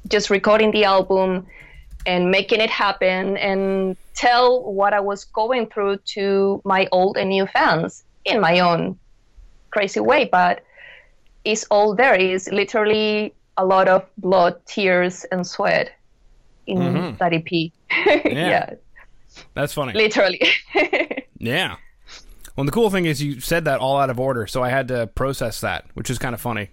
just 0.09 0.31
recording 0.31 0.71
the 0.71 0.85
album 0.85 1.47
and 2.07 2.31
making 2.31 2.61
it 2.61 2.71
happen 2.71 3.37
and 3.37 3.97
tell 4.15 4.63
what 4.73 4.93
I 4.95 5.01
was 5.01 5.25
going 5.25 5.67
through 5.67 5.99
to 6.15 6.61
my 6.65 6.89
old 6.93 7.17
and 7.17 7.29
new 7.31 7.47
fans 7.47 8.05
in 8.25 8.41
my 8.41 8.61
own 8.61 8.99
crazy 9.71 10.01
way. 10.01 10.25
But 10.31 10.63
it's 11.45 11.65
all 11.71 11.95
there. 11.95 12.15
It's 12.15 12.49
literally 12.51 13.35
a 13.57 13.65
lot 13.65 13.89
of 13.89 14.05
blood, 14.19 14.61
tears, 14.67 15.25
and 15.33 15.47
sweat 15.47 15.93
in 16.67 16.79
Mhm. 16.79 17.19
that 17.19 17.33
EP. 17.33 17.73
Yeah. 17.91 18.21
yeah, 18.25 18.71
That's 19.55 19.73
funny. 19.75 19.93
literally. 19.93 20.41
Yeah. 21.43 21.77
Well, 22.55 22.67
the 22.67 22.73
cool 22.73 22.91
thing 22.91 23.07
is 23.07 23.23
you 23.23 23.41
said 23.41 23.65
that 23.65 23.81
all 23.81 23.97
out 23.97 24.11
of 24.11 24.21
order, 24.21 24.47
so 24.47 24.63
I 24.63 24.69
had 24.69 24.89
to 24.89 25.07
process 25.07 25.63
that, 25.63 25.87
which 25.95 26.11
is 26.11 26.19
kind 26.19 26.35
of 26.35 26.41
funny. 26.41 26.69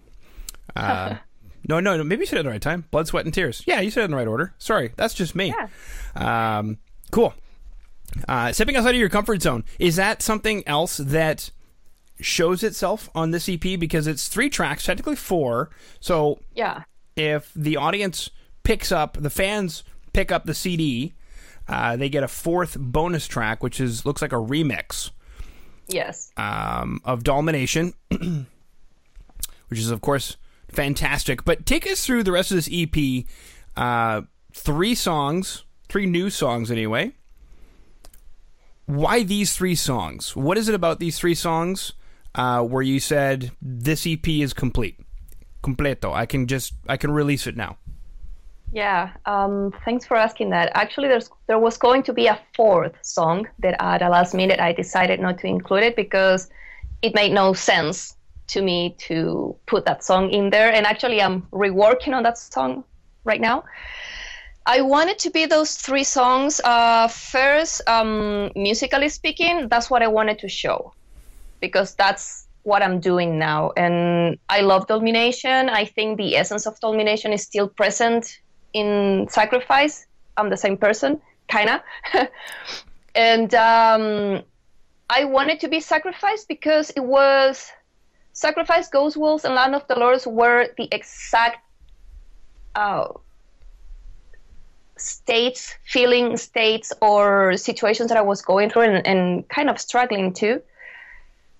Uh, 0.75 1.15
no, 1.67 1.79
no, 1.79 1.97
no. 1.97 2.03
Maybe 2.03 2.21
you 2.21 2.25
said 2.25 2.37
it 2.37 2.39
in 2.41 2.45
the 2.45 2.51
right 2.51 2.61
time. 2.61 2.85
Blood, 2.91 3.07
sweat, 3.07 3.25
and 3.25 3.33
tears. 3.33 3.63
Yeah, 3.65 3.79
you 3.81 3.89
said 3.91 4.01
it 4.01 4.05
in 4.05 4.11
the 4.11 4.17
right 4.17 4.27
order. 4.27 4.53
Sorry, 4.57 4.93
that's 4.95 5.13
just 5.13 5.35
me. 5.35 5.53
Yeah. 6.15 6.57
Um, 6.59 6.77
cool. 7.11 7.33
Uh, 8.27 8.51
stepping 8.53 8.75
outside 8.75 8.95
of 8.95 8.99
your 8.99 9.09
comfort 9.09 9.41
zone 9.41 9.63
is 9.79 9.97
that 9.97 10.21
something 10.21 10.63
else 10.67 10.97
that 10.97 11.51
shows 12.19 12.63
itself 12.63 13.09
on 13.13 13.31
this 13.31 13.47
EP 13.49 13.79
because 13.79 14.07
it's 14.07 14.27
three 14.27 14.49
tracks, 14.49 14.85
technically 14.85 15.15
four. 15.15 15.69
So 15.99 16.39
yeah. 16.55 16.83
if 17.15 17.51
the 17.55 17.77
audience 17.77 18.29
picks 18.63 18.91
up, 18.91 19.17
the 19.19 19.29
fans 19.29 19.83
pick 20.13 20.31
up 20.31 20.45
the 20.45 20.53
CD, 20.53 21.13
uh, 21.67 21.95
they 21.97 22.09
get 22.09 22.23
a 22.23 22.27
fourth 22.27 22.77
bonus 22.79 23.27
track, 23.27 23.61
which 23.61 23.79
is 23.79 24.05
looks 24.05 24.21
like 24.21 24.31
a 24.31 24.35
remix 24.37 25.11
Yes. 25.89 26.31
um, 26.37 27.01
of 27.03 27.23
Domination, 27.23 27.93
which 28.09 29.79
is 29.79 29.91
of 29.91 30.01
course 30.01 30.37
fantastic. 30.77 31.43
But 31.43 31.65
take 31.65 31.87
us 31.87 32.05
through 32.05 32.23
the 32.23 32.31
rest 32.31 32.51
of 32.51 32.55
this 32.55 32.69
EP. 32.71 33.25
Uh, 33.75 34.21
three 34.53 34.93
songs, 34.93 35.63
three 35.89 36.05
new 36.05 36.29
songs 36.29 36.69
anyway. 36.69 37.13
Why 38.85 39.23
these 39.23 39.57
three 39.57 39.75
songs? 39.75 40.35
What 40.35 40.57
is 40.57 40.69
it 40.69 40.75
about 40.75 40.99
these 40.99 41.17
three 41.19 41.33
songs 41.33 41.93
uh, 42.35 42.61
where 42.61 42.83
you 42.83 42.99
said 42.99 43.51
this 43.61 44.05
EP 44.07 44.25
is 44.27 44.53
complete, 44.53 44.99
completo? 45.63 46.13
I 46.13 46.25
can 46.25 46.45
just 46.45 46.73
I 46.87 46.95
can 46.95 47.11
release 47.11 47.47
it 47.47 47.57
now. 47.57 47.77
Yeah, 48.71 49.11
um, 49.25 49.73
thanks 49.83 50.05
for 50.05 50.15
asking 50.15 50.51
that. 50.51 50.71
Actually, 50.75 51.07
there's 51.07 51.29
there 51.47 51.59
was 51.59 51.77
going 51.77 52.03
to 52.03 52.13
be 52.13 52.27
a 52.27 52.39
fourth 52.55 52.95
song 53.01 53.47
that 53.59 53.75
at 53.81 53.97
the 53.99 54.09
last 54.09 54.33
minute 54.33 54.59
I 54.59 54.73
decided 54.73 55.19
not 55.19 55.39
to 55.39 55.47
include 55.47 55.83
it 55.83 55.95
because 55.95 56.49
it 57.01 57.15
made 57.15 57.31
no 57.31 57.53
sense 57.53 58.16
to 58.47 58.61
me 58.61 58.95
to 58.99 59.55
put 59.65 59.85
that 59.85 60.03
song 60.03 60.29
in 60.29 60.49
there. 60.49 60.71
And 60.71 60.85
actually, 60.85 61.21
I'm 61.21 61.43
reworking 61.51 62.13
on 62.13 62.23
that 62.23 62.37
song 62.37 62.83
right 63.23 63.41
now. 63.41 63.63
I 64.65 64.81
wanted 64.81 65.17
to 65.19 65.29
be 65.29 65.45
those 65.45 65.75
three 65.75 66.03
songs. 66.03 66.59
Uh, 66.63 67.07
first, 67.07 67.81
um, 67.87 68.51
musically 68.55 69.09
speaking, 69.09 69.69
that's 69.69 69.89
what 69.89 70.01
I 70.01 70.07
wanted 70.07 70.39
to 70.39 70.49
show 70.49 70.93
because 71.61 71.95
that's 71.95 72.47
what 72.63 72.83
I'm 72.83 72.99
doing 72.99 73.39
now. 73.39 73.71
And 73.77 74.37
I 74.49 74.59
love 74.61 74.87
Domination. 74.87 75.69
I 75.69 75.85
think 75.85 76.17
the 76.17 76.35
essence 76.35 76.65
of 76.67 76.77
Domination 76.81 77.31
is 77.31 77.43
still 77.43 77.69
present 77.69 78.39
in 78.73 79.27
Sacrifice. 79.29 80.05
I'm 80.35 80.49
the 80.49 80.57
same 80.57 80.77
person, 80.77 81.21
kinda. 81.47 81.81
and 83.15 83.55
um, 83.55 84.43
I 85.09 85.23
wanted 85.23 85.61
to 85.61 85.69
be 85.69 85.79
Sacrifice 85.79 86.43
because 86.43 86.89
it 86.89 87.03
was 87.03 87.71
Sacrifice, 88.37 88.87
Ghost 88.87 89.17
Waltz, 89.17 89.45
and 89.45 89.55
Land 89.55 89.73
of 89.73 89.87
the 89.87 89.97
Lords 89.97 90.27
were 90.27 90.67
the 90.77 90.87
exact 90.91 91.57
uh, 92.75 93.07
states, 94.95 95.73
feeling 95.83 96.37
states, 96.37 96.93
or 97.01 97.57
situations 97.57 98.09
that 98.09 98.17
I 98.17 98.21
was 98.21 98.43
going 98.43 98.69
through 98.69 98.83
and, 98.83 99.07
and 99.07 99.49
kind 99.49 99.71
of 99.71 99.79
struggling 99.79 100.33
to. 100.33 100.61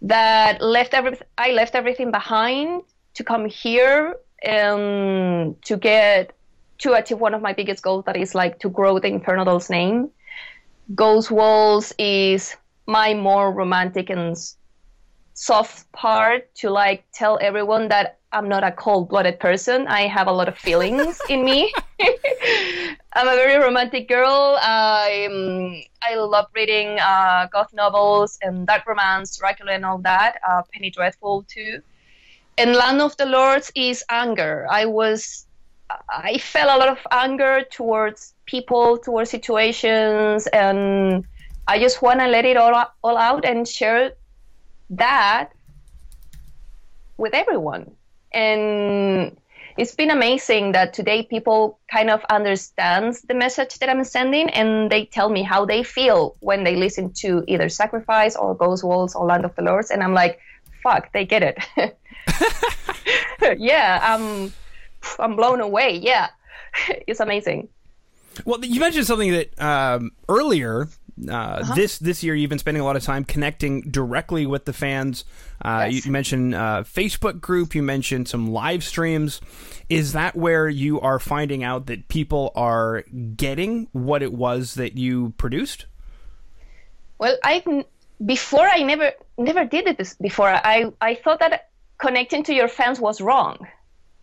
That 0.04 0.62
left 0.62 0.94
every 0.94 1.18
I 1.40 1.50
left 1.50 1.74
everything 1.74 2.12
behind 2.12 2.84
to 3.16 3.24
come 3.24 3.46
here 3.50 4.16
and 4.44 5.60
to 5.64 5.78
get 5.78 6.34
to 6.84 6.94
achieve 6.94 7.18
one 7.20 7.34
of 7.34 7.42
my 7.42 7.54
biggest 7.54 7.82
goals 7.82 8.06
that 8.06 8.16
is 8.16 8.36
like 8.36 8.60
to 8.60 8.70
grow 8.70 9.00
the 9.00 9.08
Inferno 9.08 9.46
Doll's 9.46 9.72
name. 9.72 10.12
Ghost 10.94 11.32
Waltz 11.32 11.92
is 11.98 12.56
my 12.86 13.16
more 13.16 13.52
romantic 13.52 14.12
and 14.12 14.38
soft 15.38 15.90
part 15.92 16.54
to 16.56 16.72
like 16.72 17.06
tell 17.14 17.38
everyone 17.40 17.88
that 17.90 18.18
I'm 18.32 18.50
not 18.50 18.64
a 18.64 18.72
cold-blooded 18.72 19.40
person. 19.40 19.88
I 19.88 20.08
have 20.08 20.28
a 20.28 20.32
lot 20.32 20.48
of 20.48 20.58
feelings 20.58 21.22
in 21.30 21.46
me. 21.46 21.72
I'm 23.14 23.28
a 23.28 23.36
very 23.38 23.62
romantic 23.62 24.08
girl. 24.10 24.58
I 24.60 25.86
I 26.02 26.16
love 26.16 26.48
reading 26.56 27.00
uh, 27.00 27.48
goth 27.54 27.72
novels 27.72 28.40
and 28.42 28.66
dark 28.66 28.88
romance, 28.88 29.38
Dracula, 29.38 29.74
and 29.74 29.86
all 29.86 30.00
that. 30.00 30.42
Uh, 30.48 30.64
Penny 30.74 30.90
Dreadful 30.90 31.46
too. 31.48 31.82
And 32.58 32.76
Land 32.76 33.02
of 33.02 33.16
the 33.18 33.28
Lords 33.28 33.72
is 33.76 34.04
anger. 34.10 34.66
I 34.72 34.86
was 34.86 35.46
I 36.10 36.40
felt 36.40 36.76
a 36.76 36.78
lot 36.78 36.90
of 36.90 37.00
anger 37.12 37.62
towards 37.70 38.34
people, 38.48 38.98
towards 38.98 39.30
situations, 39.30 40.48
and 40.48 41.26
I 41.68 41.78
just 41.78 42.02
want 42.02 42.22
to 42.22 42.28
let 42.28 42.44
it 42.44 42.58
all 42.58 42.74
all 43.04 43.18
out 43.18 43.46
and 43.46 43.68
share 43.68 44.14
that 44.92 45.52
with 47.18 47.34
everyone. 47.34 47.92
And 48.34 49.38
it's 49.78 49.94
been 49.94 50.10
amazing 50.10 50.72
that 50.72 50.94
today 50.94 51.24
people 51.24 51.80
kind 51.92 52.10
of 52.10 52.24
understands 52.30 53.22
the 53.22 53.34
message 53.34 53.78
that 53.80 53.90
I'm 53.90 54.04
sending, 54.04 54.50
and 54.50 54.92
they 54.92 55.06
tell 55.06 55.30
me 55.30 55.44
how 55.44 55.66
they 55.66 55.84
feel 55.84 56.36
when 56.40 56.64
they 56.64 56.76
listen 56.76 57.12
to 57.22 57.44
either 57.48 57.70
Sacrifice 57.70 58.36
or 58.36 58.56
Ghost 58.56 58.84
Waltz 58.84 59.16
or 59.16 59.26
Land 59.26 59.46
of 59.46 59.56
the 59.56 59.62
Lords, 59.62 59.92
and 59.92 60.04
I'm 60.04 60.14
like, 60.14 60.40
fuck, 60.82 61.12
they 61.14 61.26
get 61.26 61.44
it. 61.44 61.96
yeah, 63.60 64.00
I'm 64.02 64.52
I'm 65.20 65.36
blown 65.36 65.62
away. 65.62 65.98
Yeah, 65.98 66.30
it's 67.08 67.20
amazing. 67.20 67.70
Well, 68.46 68.64
you 68.64 68.80
mentioned 68.80 69.06
something 69.08 69.32
that 69.32 69.62
um, 69.62 70.12
earlier 70.30 70.88
uh, 71.30 71.32
Uh-huh. 71.34 71.76
this 71.76 71.98
this 72.00 72.24
year 72.24 72.36
you've 72.36 72.50
been 72.50 72.60
spending 72.60 72.82
a 72.82 72.86
lot 72.86 72.96
of 72.96 73.04
time 73.04 73.24
connecting 73.24 73.82
directly 73.82 74.46
with 74.46 74.66
the 74.66 74.74
fans. 74.74 75.26
Uh, 75.64 75.88
Yes. 75.90 76.06
You 76.06 76.12
mentioned 76.12 76.56
uh, 76.56 76.84
Facebook 76.84 77.42
group. 77.42 77.74
You 77.76 77.82
mentioned 77.84 78.28
some 78.28 78.52
live 78.52 78.84
streams. 78.84 79.42
Is 79.90 80.14
that 80.14 80.36
where 80.36 80.68
you 80.68 81.00
are 81.02 81.20
finding 81.20 81.64
out 81.64 81.86
that 81.88 82.08
people 82.10 82.52
are 82.56 83.04
getting 83.36 83.88
what 83.94 84.22
it 84.22 84.34
was 84.34 84.76
that 84.76 84.98
you 84.98 85.34
produced? 85.38 85.86
Well, 87.18 87.38
I 87.44 87.84
before 88.24 88.68
I 88.68 88.84
never 88.84 89.12
never 89.38 89.66
did 89.66 89.88
it 89.88 89.98
this 89.98 90.16
before. 90.16 90.50
I 90.50 90.92
I 91.02 91.16
thought 91.16 91.40
that 91.40 91.70
connecting 91.98 92.44
to 92.44 92.54
your 92.54 92.68
fans 92.68 93.00
was 93.00 93.22
wrong. 93.22 93.68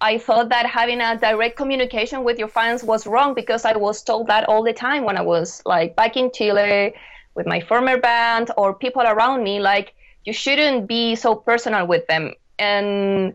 I 0.01 0.19
thought 0.19 0.49
that 0.51 0.67
having 0.67 1.01
a 1.01 1.17
direct 1.17 1.57
communication 1.57 2.25
with 2.25 2.39
your 2.39 2.49
fans 2.49 2.83
was 2.85 3.07
wrong 3.07 3.35
because 3.35 3.65
I 3.65 3.77
was 3.77 4.03
told 4.03 4.27
that 4.27 4.49
all 4.49 4.63
the 4.63 4.73
time 4.73 5.05
when 5.05 5.17
I 5.17 5.23
was 5.23 5.63
like 5.65 5.97
back 5.97 6.17
in 6.17 6.31
Chile 6.33 6.95
with 7.35 7.47
my 7.47 7.61
former 7.61 7.99
band 7.99 8.51
or 8.57 8.75
people 8.75 9.03
around 9.03 9.43
me 9.43 9.61
like 9.61 9.95
you 10.25 10.33
shouldn't 10.33 10.87
be 10.87 11.15
so 11.15 11.35
personal 11.35 11.87
with 11.87 12.07
them. 12.07 12.33
And 12.59 13.35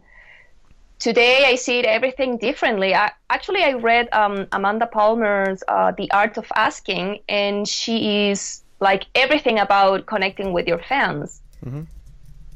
today 1.00 1.46
I 1.46 1.56
see 1.56 1.80
it 1.80 1.86
everything 1.86 2.38
differently. 2.38 2.94
I, 2.96 3.12
actually, 3.30 3.64
I 3.64 3.74
read 3.74 4.10
um, 4.12 4.48
Amanda 4.52 4.88
Palmer's 4.88 5.64
uh, 5.68 5.92
The 5.92 6.12
Art 6.12 6.38
of 6.38 6.52
Asking, 6.56 7.20
and 7.30 7.68
she 7.68 8.30
is 8.30 8.64
like 8.80 9.06
everything 9.16 9.60
about 9.60 10.06
connecting 10.06 10.54
with 10.54 10.68
your 10.68 10.80
fans. 10.80 11.42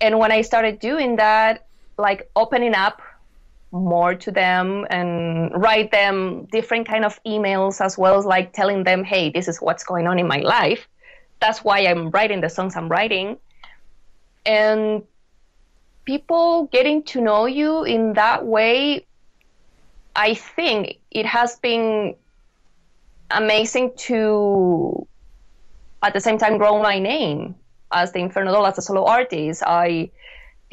And 0.01 0.19
when 0.19 0.31
I 0.31 0.41
started 0.41 0.79
doing 0.79 1.17
that, 1.17 1.67
like 1.97 2.29
opening 2.35 2.73
up 2.75 3.01
more 3.73 4.13
to 4.13 4.31
them 4.31 4.85
and 4.91 5.51
write 5.55 5.91
them 5.91 6.45
different 6.51 6.87
kind 6.87 7.03
of 7.03 7.19
emails 7.25 7.81
as 7.83 7.97
well 7.97 8.17
as 8.17 8.25
like 8.25 8.53
telling 8.53 8.83
them, 8.83 9.03
hey, 9.03 9.31
this 9.31 9.47
is 9.47 9.57
what's 9.57 9.83
going 9.83 10.07
on 10.07 10.19
in 10.19 10.27
my 10.27 10.37
life. 10.37 10.87
That's 11.39 11.63
why 11.63 11.79
I'm 11.79 12.11
writing 12.11 12.39
the 12.39 12.49
songs 12.49 12.75
I'm 12.75 12.87
writing. 12.87 13.37
And 14.45 15.03
people 16.05 16.69
getting 16.71 17.01
to 17.03 17.21
know 17.21 17.47
you 17.47 17.83
in 17.83 18.13
that 18.13 18.45
way, 18.45 19.07
I 20.15 20.35
think 20.35 20.99
it 21.09 21.25
has 21.25 21.55
been 21.57 22.15
amazing 23.31 23.93
to 23.97 25.07
at 26.03 26.13
the 26.13 26.21
same 26.21 26.37
time 26.37 26.59
grow 26.59 26.79
my 26.79 26.99
name 26.99 27.55
as 27.91 28.11
the 28.11 28.19
Inferno 28.19 28.51
Doll 28.51 28.67
as 28.67 28.77
a 28.77 28.81
solo 28.83 29.05
artist. 29.05 29.63
I 29.65 30.11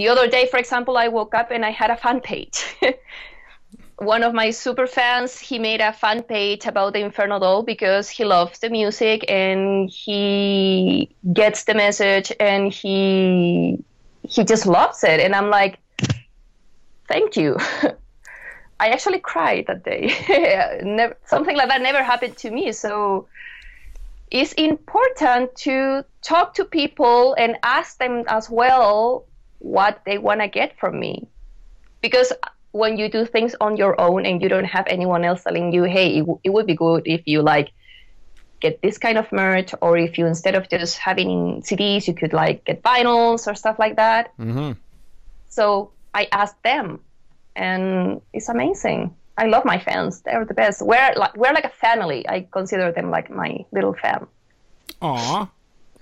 the 0.00 0.09
other 0.09 0.26
day, 0.28 0.47
for 0.47 0.59
example, 0.59 0.97
I 0.97 1.09
woke 1.09 1.35
up 1.35 1.50
and 1.50 1.62
I 1.62 1.73
had 1.73 1.90
a 1.90 1.97
fan 1.97 2.21
page. 2.21 2.64
One 3.99 4.23
of 4.23 4.33
my 4.33 4.50
super 4.50 4.87
fans, 4.87 5.38
he 5.38 5.59
made 5.59 5.83
a 5.83 5.92
fan 5.92 6.23
page 6.23 6.64
about 6.64 6.95
the 6.95 7.00
Inferno 7.00 7.38
Doll 7.38 7.62
because 7.62 8.09
he 8.09 8.25
loves 8.25 8.61
the 8.61 8.71
music 8.71 9.26
and 9.28 9.90
he 9.90 11.14
gets 11.35 11.64
the 11.64 11.75
message 11.75 12.33
and 12.40 12.73
he 12.73 13.85
he 14.23 14.42
just 14.42 14.64
loves 14.64 15.04
it. 15.04 15.21
And 15.21 15.35
I'm 15.35 15.50
like, 15.50 15.78
thank 17.07 17.37
you. 17.37 17.59
I 18.80 18.88
actually 18.88 19.19
cried 19.19 19.66
that 19.66 19.85
day. 19.85 20.14
never, 20.83 21.14
something 21.26 21.59
like 21.59 21.69
that 21.69 21.83
never 21.83 22.02
happened 22.02 22.38
to 22.38 22.50
me. 22.50 22.73
So 22.73 23.28
it's 24.30 24.54
important 24.54 25.54
to 25.57 26.07
talk 26.23 26.54
to 26.54 26.64
people 26.64 27.35
and 27.35 27.59
ask 27.62 27.99
them 27.99 28.25
as 28.28 28.49
well 28.49 29.26
what 29.61 30.02
they 30.05 30.19
want 30.19 30.40
to 30.40 30.49
get 30.49 30.79
from 30.79 30.99
me. 30.99 31.29
Because 32.02 32.33
when 32.73 32.99
you 32.99 33.09
do 33.09 33.25
things 33.25 33.55
on 33.61 33.76
your 33.76 34.00
own 34.00 34.26
and 34.26 34.43
you 34.43 34.49
don't 34.49 34.64
have 34.64 34.87
anyone 34.88 35.25
else 35.25 35.45
telling 35.45 35.73
you, 35.73 35.85
hey, 35.85 36.17
it, 36.17 36.21
w- 36.21 36.40
it 36.45 36.50
would 36.50 36.67
be 36.67 36.75
good 36.75 37.02
if 37.07 37.23
you 37.26 37.43
like 37.43 37.71
get 38.61 38.83
this 38.83 38.99
kind 38.99 39.19
of 39.19 39.31
merch, 39.33 39.73
or 39.81 39.97
if 39.97 40.19
you 40.19 40.26
instead 40.26 40.55
of 40.55 40.69
just 40.69 40.99
having 40.99 41.62
CDs, 41.62 42.07
you 42.07 42.14
could 42.14 42.33
like 42.33 42.64
get 42.64 42.83
vinyls 42.83 43.47
or 43.47 43.55
stuff 43.55 43.79
like 43.79 43.97
that. 43.97 44.37
Mm-hmm. 44.38 44.73
So 45.49 45.90
I 46.14 46.29
asked 46.31 46.62
them, 46.62 47.00
and 47.57 48.21
it's 48.33 48.49
amazing. 48.49 49.14
I 49.37 49.47
love 49.47 49.64
my 49.64 49.79
fans; 49.79 50.21
they're 50.21 50.45
the 50.45 50.55
best. 50.55 50.83
We're 50.83 51.14
like 51.17 51.37
we're 51.37 51.52
like 51.52 51.64
a 51.64 51.71
family. 51.71 52.29
I 52.29 52.47
consider 52.50 52.93
them 52.93 53.11
like 53.11 53.31
my 53.31 53.64
little 53.73 53.95
fam. 53.95 54.29
Aw. 55.02 55.50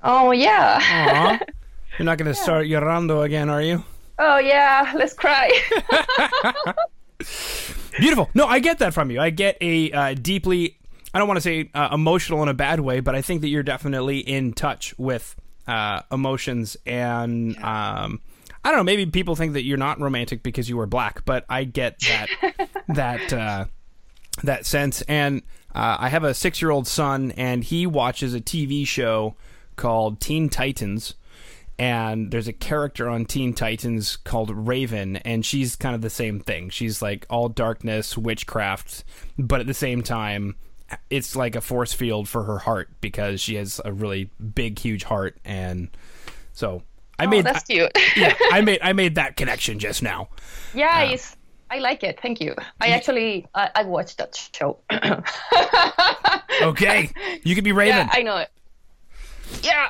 Oh 0.02 0.32
yeah. 0.32 1.38
You're 1.98 2.06
not 2.06 2.16
going 2.16 2.32
to 2.32 2.34
start 2.34 2.66
Llorando 2.66 3.24
again, 3.24 3.50
are 3.50 3.60
you? 3.60 3.82
Oh 4.20 4.38
yeah. 4.38 4.92
Let's 4.94 5.14
cry. 5.14 5.50
Beautiful. 7.98 8.30
No, 8.34 8.46
I 8.46 8.60
get 8.60 8.78
that 8.78 8.94
from 8.94 9.10
you. 9.10 9.20
I 9.20 9.30
get 9.30 9.58
a 9.60 9.90
uh, 9.90 10.14
deeply, 10.14 10.78
I 11.12 11.18
don't 11.18 11.26
want 11.26 11.38
to 11.38 11.42
say 11.42 11.70
uh, 11.74 11.88
emotional 11.92 12.40
in 12.44 12.48
a 12.48 12.54
bad 12.54 12.78
way, 12.78 13.00
but 13.00 13.16
I 13.16 13.22
think 13.22 13.40
that 13.40 13.48
you're 13.48 13.64
definitely 13.64 14.20
in 14.20 14.52
touch 14.52 14.96
with 14.96 15.34
uh, 15.66 16.02
emotions. 16.12 16.76
And 16.86 17.56
um, 17.56 18.20
I 18.64 18.70
don't 18.70 18.76
know, 18.76 18.84
maybe 18.84 19.06
people 19.06 19.34
think 19.34 19.54
that 19.54 19.64
you're 19.64 19.76
not 19.76 20.00
romantic 20.00 20.44
because 20.44 20.68
you 20.68 20.76
were 20.76 20.86
black, 20.86 21.24
but 21.24 21.44
I 21.48 21.64
get 21.64 21.98
that, 22.00 22.28
that, 22.88 23.32
uh, 23.32 23.64
that 24.44 24.66
sense. 24.66 25.02
And 25.02 25.42
uh, 25.74 25.96
I 25.98 26.10
have 26.10 26.22
a 26.22 26.32
six 26.32 26.62
year 26.62 26.70
old 26.70 26.86
son, 26.86 27.32
and 27.32 27.64
he 27.64 27.88
watches 27.88 28.34
a 28.34 28.40
TV 28.40 28.86
show 28.86 29.34
called 29.74 30.20
Teen 30.20 30.48
Titans 30.48 31.14
and 31.78 32.30
there's 32.30 32.48
a 32.48 32.52
character 32.52 33.08
on 33.08 33.24
Teen 33.24 33.54
Titans 33.54 34.16
called 34.16 34.50
Raven, 34.50 35.16
and 35.16 35.44
she's 35.44 35.76
kind 35.76 35.94
of 35.94 36.00
the 36.00 36.10
same 36.10 36.40
thing. 36.40 36.70
She's 36.70 37.00
like 37.00 37.26
all 37.30 37.48
darkness, 37.48 38.18
witchcraft, 38.18 39.04
but 39.38 39.60
at 39.60 39.66
the 39.66 39.74
same 39.74 40.02
time, 40.02 40.56
it's 41.10 41.36
like 41.36 41.54
a 41.54 41.60
force 41.60 41.92
field 41.92 42.28
for 42.28 42.44
her 42.44 42.58
heart 42.58 42.88
because 43.00 43.40
she 43.40 43.54
has 43.56 43.80
a 43.84 43.92
really 43.92 44.30
big, 44.54 44.78
huge 44.78 45.04
heart, 45.04 45.38
and 45.44 45.88
so 46.52 46.82
I 47.18 47.26
oh, 47.26 47.28
made 47.28 47.44
that's 47.44 47.64
cute. 47.64 47.92
yeah, 48.16 48.34
I 48.52 48.60
made 48.60 48.80
I 48.82 48.92
made 48.92 49.14
that 49.14 49.36
connection 49.36 49.78
just 49.78 50.02
now. 50.02 50.28
yeah, 50.74 51.06
uh, 51.08 51.12
it's, 51.12 51.36
I 51.70 51.78
like 51.78 52.02
it. 52.02 52.18
Thank 52.20 52.40
you. 52.40 52.54
I 52.80 52.88
actually 52.88 53.46
I, 53.54 53.70
I 53.74 53.82
watched 53.84 54.18
that 54.18 54.34
show. 54.34 54.78
Okay, 56.60 57.10
you 57.44 57.54
could 57.54 57.64
be 57.64 57.72
Raven. 57.72 57.96
yeah, 57.96 58.08
I 58.12 58.22
know 58.22 58.36
it. 58.38 58.50
Yeah. 59.62 59.88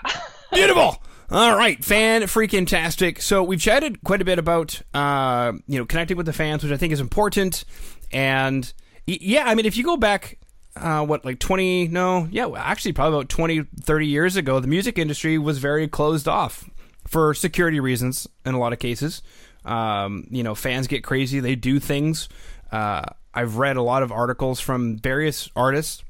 Beautiful. 0.53 1.03
All 1.31 1.55
right, 1.55 1.85
fan 1.85 2.23
freaking 2.23 2.67
tastic. 2.67 3.21
So 3.21 3.43
we've 3.43 3.61
chatted 3.61 4.03
quite 4.03 4.23
a 4.23 4.25
bit 4.25 4.38
about 4.38 4.81
uh, 4.95 5.53
you 5.67 5.79
know 5.79 5.85
connecting 5.85 6.17
with 6.17 6.25
the 6.25 6.33
fans, 6.33 6.62
which 6.62 6.73
I 6.73 6.79
think 6.79 6.91
is 6.91 7.01
important. 7.01 7.64
And 8.11 8.73
yeah, 9.07 9.45
I 9.45 9.55
mean, 9.55 9.67
if 9.67 9.77
you 9.77 9.85
go 9.85 9.99
back, 9.99 10.38
uh, 10.75 11.05
what 11.05 11.27
like 11.27 11.38
twenty? 11.38 11.87
No, 11.87 12.27
yeah, 12.31 12.49
actually, 12.57 12.95
probably 12.95 13.19
about 13.19 13.29
20, 13.29 13.64
30 13.83 14.07
years 14.07 14.37
ago, 14.37 14.59
the 14.59 14.69
music 14.69 14.97
industry 14.97 15.37
was 15.37 15.59
very 15.59 15.87
closed 15.87 16.29
off 16.29 16.64
for 17.07 17.35
security 17.35 17.79
reasons 17.79 18.27
in 18.47 18.55
a 18.55 18.59
lot 18.59 18.73
of 18.73 18.79
cases. 18.79 19.21
Um, 19.67 20.29
you 20.31 20.43
know, 20.43 20.55
fans 20.55 20.87
get 20.87 21.05
crazy; 21.05 21.41
they 21.41 21.57
do 21.57 21.79
things. 21.79 22.31
Uh, 22.73 23.03
I've 23.35 23.57
read 23.57 23.77
a 23.77 23.83
lot 23.83 24.03
of 24.03 24.11
articles 24.11 24.61
from 24.61 24.97
various 24.97 25.51
artists 25.55 26.03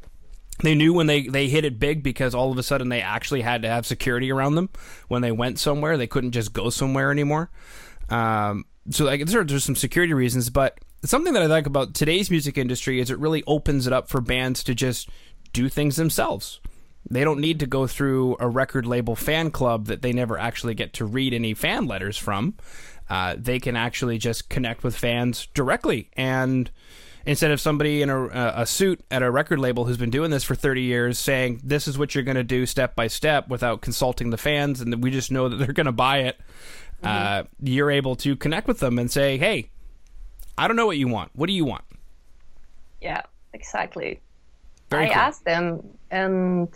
they 0.61 0.75
knew 0.75 0.93
when 0.93 1.07
they, 1.07 1.23
they 1.23 1.49
hit 1.49 1.65
it 1.65 1.79
big 1.79 2.03
because 2.03 2.35
all 2.35 2.51
of 2.51 2.59
a 2.59 2.63
sudden 2.63 2.89
they 2.89 3.01
actually 3.01 3.43
had 3.43 3.63
to 3.63 3.69
have 3.69 3.87
security 3.87 4.33
around 4.33 4.55
them 4.55 4.71
when 5.09 5.23
they 5.23 5.33
went 5.33 5.59
somewhere. 5.59 5.97
They 5.97 6.07
couldn't 6.07 6.33
just 6.33 6.53
go 6.53 6.71
somewhere 6.71 7.11
anymore. 7.11 7.51
Um, 8.09 8.65
so 8.91 9.05
like 9.05 9.25
there, 9.27 9.45
there's 9.45 9.65
some 9.65 9.77
security 9.77 10.15
reasons, 10.15 10.51
but 10.51 10.79
something 11.05 11.33
that 11.35 11.43
I 11.43 11.47
like 11.47 11.67
about 11.67 11.95
today's 11.95 12.31
music 12.31 12.59
industry 12.59 13.01
is 13.01 13.11
it 13.11 13.19
really 13.19 13.45
opens 13.47 13.87
it 13.87 13.93
up 13.93 14.09
for 14.09 14.21
bands 14.21 14.65
to 14.65 14.75
just 14.75 15.09
do 15.53 15.69
things 15.69 15.97
themselves. 15.97 16.61
They 17.11 17.25
don't 17.25 17.41
need 17.41 17.61
to 17.61 17.67
go 17.67 17.87
through 17.87 18.37
a 18.41 18.49
record 18.49 18.87
label 18.87 19.15
fan 19.15 19.51
club 19.51 19.87
that 19.87 20.03
they 20.03 20.13
never 20.13 20.39
actually 20.39 20.75
get 20.75 20.93
to 20.95 21.05
read 21.05 21.33
any 21.33 21.55
fan 21.55 21.87
letters 21.87 22.19
from. 22.19 22.55
Uh, 23.09 23.37
they 23.39 23.59
can 23.59 23.77
actually 23.77 24.19
just 24.19 24.49
connect 24.51 24.85
with 24.85 24.97
fans 24.97 25.47
directly 25.55 26.11
and 26.15 26.71
instead 27.29 27.51
of 27.51 27.61
somebody 27.61 28.01
in 28.01 28.09
a, 28.09 28.27
a 28.57 28.65
suit 28.65 29.01
at 29.11 29.23
a 29.23 29.31
record 29.31 29.59
label 29.59 29.85
who's 29.85 29.99
been 29.99 30.09
doing 30.09 30.31
this 30.31 30.43
for 30.43 30.55
30 30.55 30.81
years 30.81 31.19
saying 31.19 31.61
this 31.63 31.87
is 31.87 31.99
what 31.99 32.15
you're 32.15 32.25
going 32.25 32.37
to 32.37 32.43
do 32.43 32.65
step 32.65 32.97
by 32.97 33.07
step 33.07 33.49
without 33.49 33.83
consulting 33.83 34.31
the 34.31 34.39
fans 34.39 34.81
and 34.81 35.03
we 35.03 35.11
just 35.11 35.31
know 35.31 35.47
that 35.49 35.57
they're 35.57 35.75
going 35.75 35.85
to 35.87 35.93
buy 35.93 36.21
it 36.21 36.41
uh, 37.03 37.45
you're 37.63 37.91
able 37.91 38.17
to 38.17 38.35
connect 38.35 38.67
with 38.67 38.81
them 38.81 38.99
and 38.99 39.11
say 39.11 39.37
hey 39.37 39.69
i 40.57 40.67
don't 40.67 40.77
know 40.77 40.87
what 40.87 40.97
you 40.97 41.07
want 41.07 41.31
what 41.35 41.47
do 41.47 41.53
you 41.53 41.67
want 41.67 41.85
Yeah, 43.03 43.23
exactly. 43.53 44.21
Very 44.91 45.05
I 45.05 45.09
cool. 45.09 45.17
asked 45.17 45.45
them, 45.45 45.87
and 46.11 46.69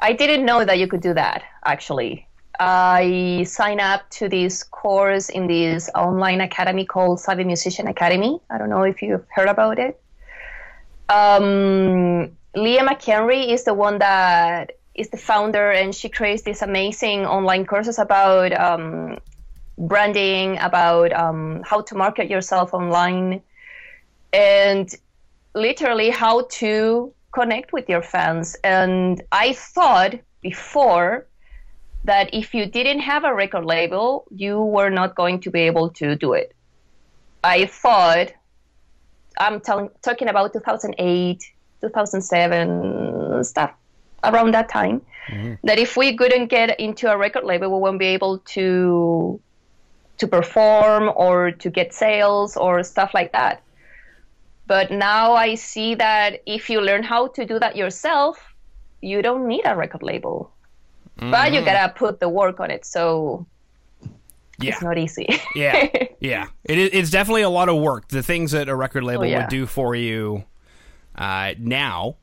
I 0.00 0.12
didn't 0.12 0.46
know 0.46 0.64
that 0.64 0.78
you 0.78 0.86
could 0.86 1.00
do 1.02 1.12
that. 1.14 1.42
Actually, 1.64 2.26
I 2.58 3.44
signed 3.46 3.80
up 3.80 4.08
to 4.10 4.28
this 4.28 4.62
course 4.62 5.28
in 5.28 5.46
this 5.46 5.90
online 5.94 6.40
academy 6.40 6.84
called 6.84 7.20
Savvy 7.20 7.44
Musician 7.44 7.86
Academy. 7.86 8.40
I 8.50 8.58
don't 8.58 8.70
know 8.70 8.82
if 8.82 9.02
you've 9.02 9.26
heard 9.28 9.48
about 9.48 9.78
it. 9.78 10.00
Um, 11.08 12.36
Leah 12.54 12.84
McHenry 12.84 13.52
is 13.52 13.64
the 13.64 13.74
one 13.74 13.98
that 13.98 14.72
is 14.94 15.10
the 15.10 15.16
founder, 15.16 15.70
and 15.70 15.94
she 15.94 16.08
creates 16.08 16.42
these 16.42 16.62
amazing 16.62 17.26
online 17.26 17.66
courses 17.66 17.98
about 17.98 18.52
um, 18.52 19.18
branding, 19.78 20.58
about 20.58 21.12
um, 21.12 21.62
how 21.64 21.82
to 21.82 21.94
market 21.94 22.30
yourself 22.30 22.72
online, 22.72 23.42
and 24.32 24.94
literally 25.54 26.10
how 26.10 26.46
to 26.50 27.12
connect 27.32 27.72
with 27.72 27.88
your 27.88 28.02
fans. 28.02 28.56
And 28.64 29.22
I 29.32 29.52
thought 29.52 30.14
before 30.40 31.26
that 32.06 32.32
if 32.32 32.54
you 32.54 32.66
didn't 32.66 33.00
have 33.00 33.24
a 33.24 33.34
record 33.34 33.64
label, 33.64 34.24
you 34.30 34.62
were 34.62 34.90
not 34.90 35.14
going 35.16 35.40
to 35.40 35.50
be 35.50 35.60
able 35.62 35.90
to 35.90 36.14
do 36.14 36.32
it. 36.32 36.54
I 37.42 37.66
thought, 37.66 38.32
I'm 39.38 39.60
telling, 39.60 39.90
talking 40.02 40.28
about 40.28 40.52
2008, 40.52 41.44
2007, 41.80 43.44
stuff 43.44 43.72
around 44.22 44.54
that 44.54 44.68
time, 44.68 45.02
mm-hmm. 45.28 45.54
that 45.64 45.78
if 45.78 45.96
we 45.96 46.16
couldn't 46.16 46.46
get 46.46 46.78
into 46.78 47.10
a 47.10 47.16
record 47.18 47.44
label, 47.44 47.72
we 47.72 47.78
won't 47.80 47.98
be 47.98 48.06
able 48.06 48.38
to 48.54 49.40
to 50.18 50.26
perform 50.26 51.12
or 51.14 51.50
to 51.50 51.68
get 51.68 51.92
sales 51.92 52.56
or 52.56 52.82
stuff 52.82 53.12
like 53.12 53.32
that. 53.32 53.62
But 54.66 54.90
now 54.90 55.34
I 55.34 55.56
see 55.56 55.94
that 55.96 56.40
if 56.46 56.70
you 56.70 56.80
learn 56.80 57.02
how 57.02 57.26
to 57.28 57.44
do 57.44 57.58
that 57.58 57.76
yourself, 57.76 58.54
you 59.02 59.20
don't 59.20 59.46
need 59.46 59.66
a 59.66 59.76
record 59.76 60.02
label. 60.02 60.50
But 61.18 61.52
you 61.52 61.62
gotta 61.64 61.92
put 61.94 62.20
the 62.20 62.28
work 62.28 62.60
on 62.60 62.70
it, 62.70 62.84
so 62.84 63.46
yeah 64.58 64.72
it's 64.72 64.82
not 64.82 64.96
easy. 64.98 65.26
yeah 65.54 65.86
yeah 66.20 66.46
it, 66.64 66.78
is- 66.78 66.90
it's 66.92 67.10
definitely 67.10 67.42
a 67.42 67.50
lot 67.50 67.68
of 67.68 67.76
work 67.80 68.08
the 68.08 68.22
things 68.22 68.52
that 68.52 68.68
a 68.70 68.74
record 68.74 69.04
label 69.04 69.22
Oh, 69.24 69.26
yeah. 69.26 69.40
would 69.40 69.50
do 69.50 69.66
for 69.66 69.94
you 69.94 70.44
uh, 71.14 71.52
now 71.58 72.16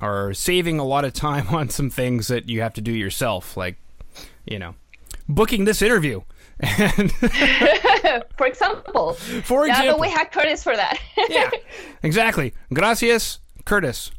are 0.00 0.32
saving 0.32 0.78
a 0.78 0.84
lot 0.84 1.04
of 1.04 1.12
time 1.12 1.48
on 1.54 1.68
some 1.68 1.90
things 1.90 2.28
that 2.28 2.48
you 2.48 2.62
have 2.62 2.72
to 2.74 2.80
do 2.80 2.92
yourself 2.92 3.54
like 3.56 3.76
you 4.46 4.58
know 4.58 4.74
booking 5.28 5.64
this 5.64 5.80
interview. 5.82 6.22
And 6.62 7.12
For 8.36 8.46
example. 8.46 9.14
for 9.44 9.66
Yeah, 9.66 9.82
but 9.92 10.00
we 10.00 10.08
had 10.10 10.32
Curtis 10.32 10.62
for 10.62 10.74
that. 10.76 10.98
yeah, 11.28 11.50
exactly. 12.02 12.52
Gracias, 12.72 13.38
Curtis. 13.64 14.10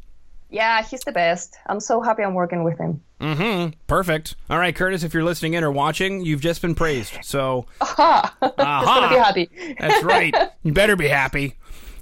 yeah, 0.50 0.82
he's 0.84 1.02
the 1.02 1.12
best. 1.12 1.56
I'm 1.68 1.80
so 1.80 2.00
happy 2.02 2.24
I'm 2.24 2.34
working 2.34 2.64
with 2.64 2.78
him. 2.78 3.02
Mm-hmm. 3.22 3.80
Perfect. 3.86 4.36
All 4.50 4.58
right, 4.58 4.76
Curtis, 4.76 5.04
if 5.04 5.14
you're 5.14 5.24
listening 5.24 5.54
in 5.54 5.64
or 5.64 5.72
watching, 5.72 6.26
you've 6.26 6.42
just 6.42 6.62
been 6.62 6.74
praised. 6.74 7.14
So! 7.22 7.68
He's 7.80 7.96
gonna 7.96 9.10
be 9.10 9.16
happy. 9.16 9.50
that's 9.80 10.04
right. 10.04 10.34
You 10.64 10.74
better 10.74 10.96
be 10.96 11.08
happy. 11.08 11.56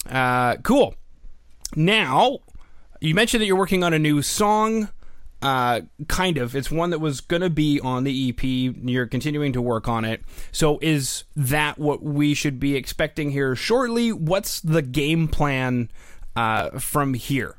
Uh, 0.09 0.57
cool. 0.57 0.95
Now, 1.75 2.39
you 2.99 3.15
mentioned 3.15 3.41
that 3.41 3.45
you're 3.47 3.55
working 3.55 3.83
on 3.83 3.93
a 3.93 3.99
new 3.99 4.21
song. 4.21 4.89
Uh, 5.41 5.81
kind 6.09 6.37
of. 6.37 6.55
It's 6.57 6.69
one 6.69 6.89
that 6.89 6.99
was 6.99 7.21
going 7.21 7.41
to 7.41 7.49
be 7.49 7.79
on 7.79 8.03
the 8.03 8.29
EP. 8.29 8.43
You're 8.43 9.07
continuing 9.07 9.53
to 9.53 9.61
work 9.61 9.87
on 9.87 10.03
it. 10.03 10.21
So, 10.51 10.77
is 10.81 11.23
that 11.37 11.77
what 11.77 12.03
we 12.03 12.33
should 12.33 12.59
be 12.59 12.75
expecting 12.75 13.31
here 13.31 13.55
shortly? 13.55 14.11
What's 14.11 14.59
the 14.59 14.81
game 14.81 15.29
plan 15.29 15.89
uh, 16.35 16.79
from 16.79 17.13
here? 17.13 17.55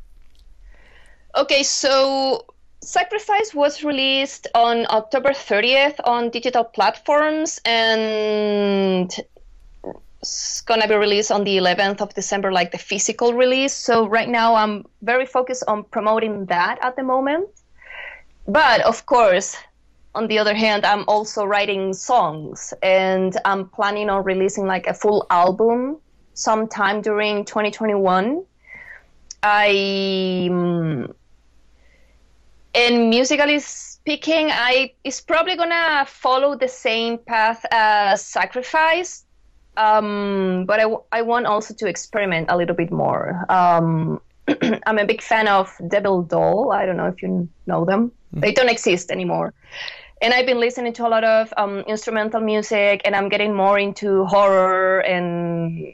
Okay, 1.34 1.62
so 1.62 2.44
Sacrifice 2.82 3.54
was 3.54 3.84
released 3.84 4.48
on 4.54 4.86
October 4.88 5.30
30th 5.30 6.00
on 6.04 6.30
digital 6.30 6.64
platforms 6.64 7.60
and 7.64 9.14
it's 10.20 10.62
gonna 10.62 10.88
be 10.88 10.94
released 10.94 11.30
on 11.30 11.44
the 11.44 11.58
11th 11.58 12.00
of 12.00 12.14
December, 12.14 12.50
like 12.52 12.72
the 12.72 12.78
physical 12.78 13.34
release. 13.34 13.74
So 13.74 14.08
right 14.08 14.28
now 14.28 14.54
I'm 14.54 14.86
very 15.02 15.26
focused 15.26 15.64
on 15.68 15.84
promoting 15.84 16.46
that 16.46 16.78
at 16.82 16.96
the 16.96 17.02
moment. 17.02 17.48
But 18.46 18.80
of 18.82 19.04
course, 19.06 19.56
on 20.14 20.26
the 20.26 20.38
other 20.38 20.54
hand, 20.54 20.84
I'm 20.84 21.04
also 21.06 21.44
writing 21.44 21.92
songs 21.92 22.74
and 22.82 23.36
I'm 23.44 23.68
planning 23.68 24.10
on 24.10 24.24
releasing 24.24 24.66
like 24.66 24.86
a 24.86 24.94
full 24.94 25.26
album 25.30 25.98
sometime 26.34 27.00
during 27.02 27.44
2021. 27.44 28.44
I 29.42 30.48
mm, 30.50 31.14
and 32.74 33.10
musically 33.10 33.58
speaking, 33.58 34.50
I 34.50 34.92
it's 35.04 35.20
probably 35.20 35.56
gonna 35.56 36.04
follow 36.06 36.56
the 36.56 36.68
same 36.68 37.18
path 37.18 37.64
as 37.70 38.24
Sacrifice, 38.24 39.24
um, 39.76 40.64
but 40.66 40.78
I, 40.78 40.82
w- 40.82 41.02
I 41.12 41.22
want 41.22 41.46
also 41.46 41.74
to 41.74 41.86
experiment 41.86 42.46
a 42.50 42.56
little 42.56 42.76
bit 42.76 42.90
more. 42.90 43.44
Um, 43.48 44.20
I'm 44.86 44.98
a 44.98 45.06
big 45.06 45.22
fan 45.22 45.48
of 45.48 45.70
Devil 45.88 46.22
Doll. 46.22 46.72
I 46.72 46.86
don't 46.86 46.96
know 46.96 47.06
if 47.06 47.22
you 47.22 47.48
know 47.66 47.84
them. 47.84 48.12
They 48.32 48.52
don't 48.52 48.68
exist 48.68 49.10
anymore. 49.10 49.52
And 50.22 50.34
I've 50.34 50.46
been 50.46 50.60
listening 50.60 50.92
to 50.94 51.06
a 51.06 51.08
lot 51.08 51.24
of 51.24 51.52
um, 51.56 51.78
instrumental 51.80 52.40
music, 52.40 53.00
and 53.04 53.16
I'm 53.16 53.28
getting 53.28 53.54
more 53.54 53.78
into 53.78 54.24
horror 54.26 55.00
and 55.00 55.92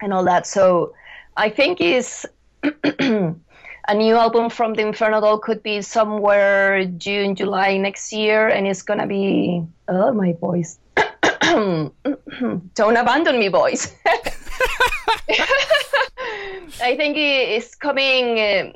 and 0.00 0.12
all 0.12 0.24
that. 0.24 0.46
So 0.46 0.94
I 1.36 1.50
think 1.50 1.80
is 1.80 2.26
a 3.88 3.94
new 3.94 4.16
album 4.16 4.50
from 4.50 4.74
the 4.74 4.82
Inferno 4.82 5.20
Doll 5.20 5.38
could 5.38 5.62
be 5.62 5.80
somewhere 5.82 6.84
June, 6.84 7.34
July 7.36 7.76
next 7.76 8.12
year, 8.12 8.48
and 8.48 8.66
it's 8.66 8.82
gonna 8.82 9.06
be 9.06 9.62
oh 9.88 10.12
my 10.12 10.32
voice. 10.34 10.78
Don't 11.42 11.92
abandon 12.96 13.38
me, 13.38 13.48
boys. 13.48 13.94
I 16.82 16.96
think 16.96 17.16
it's 17.16 17.74
coming 17.74 18.38
uh, 18.40 18.72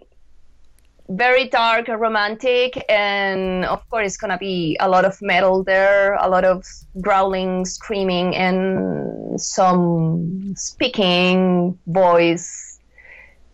very 1.09 1.49
dark, 1.49 1.89
and 1.89 2.01
romantic, 2.01 2.85
and 2.89 3.65
of 3.65 3.89
course, 3.91 4.07
it's 4.07 4.17
gonna 4.17 4.39
be 4.39 4.77
a 4.81 4.89
lot 4.89 5.05
of 5.05 5.21
metal 5.21 5.65
there, 5.65 6.15
a 6.15 6.29
lot 6.29 6.45
of 6.45 6.65
growling, 7.01 7.65
screaming, 7.65 8.37
and 8.37 9.41
some 9.41 10.55
speaking 10.57 11.77
voice 11.87 12.70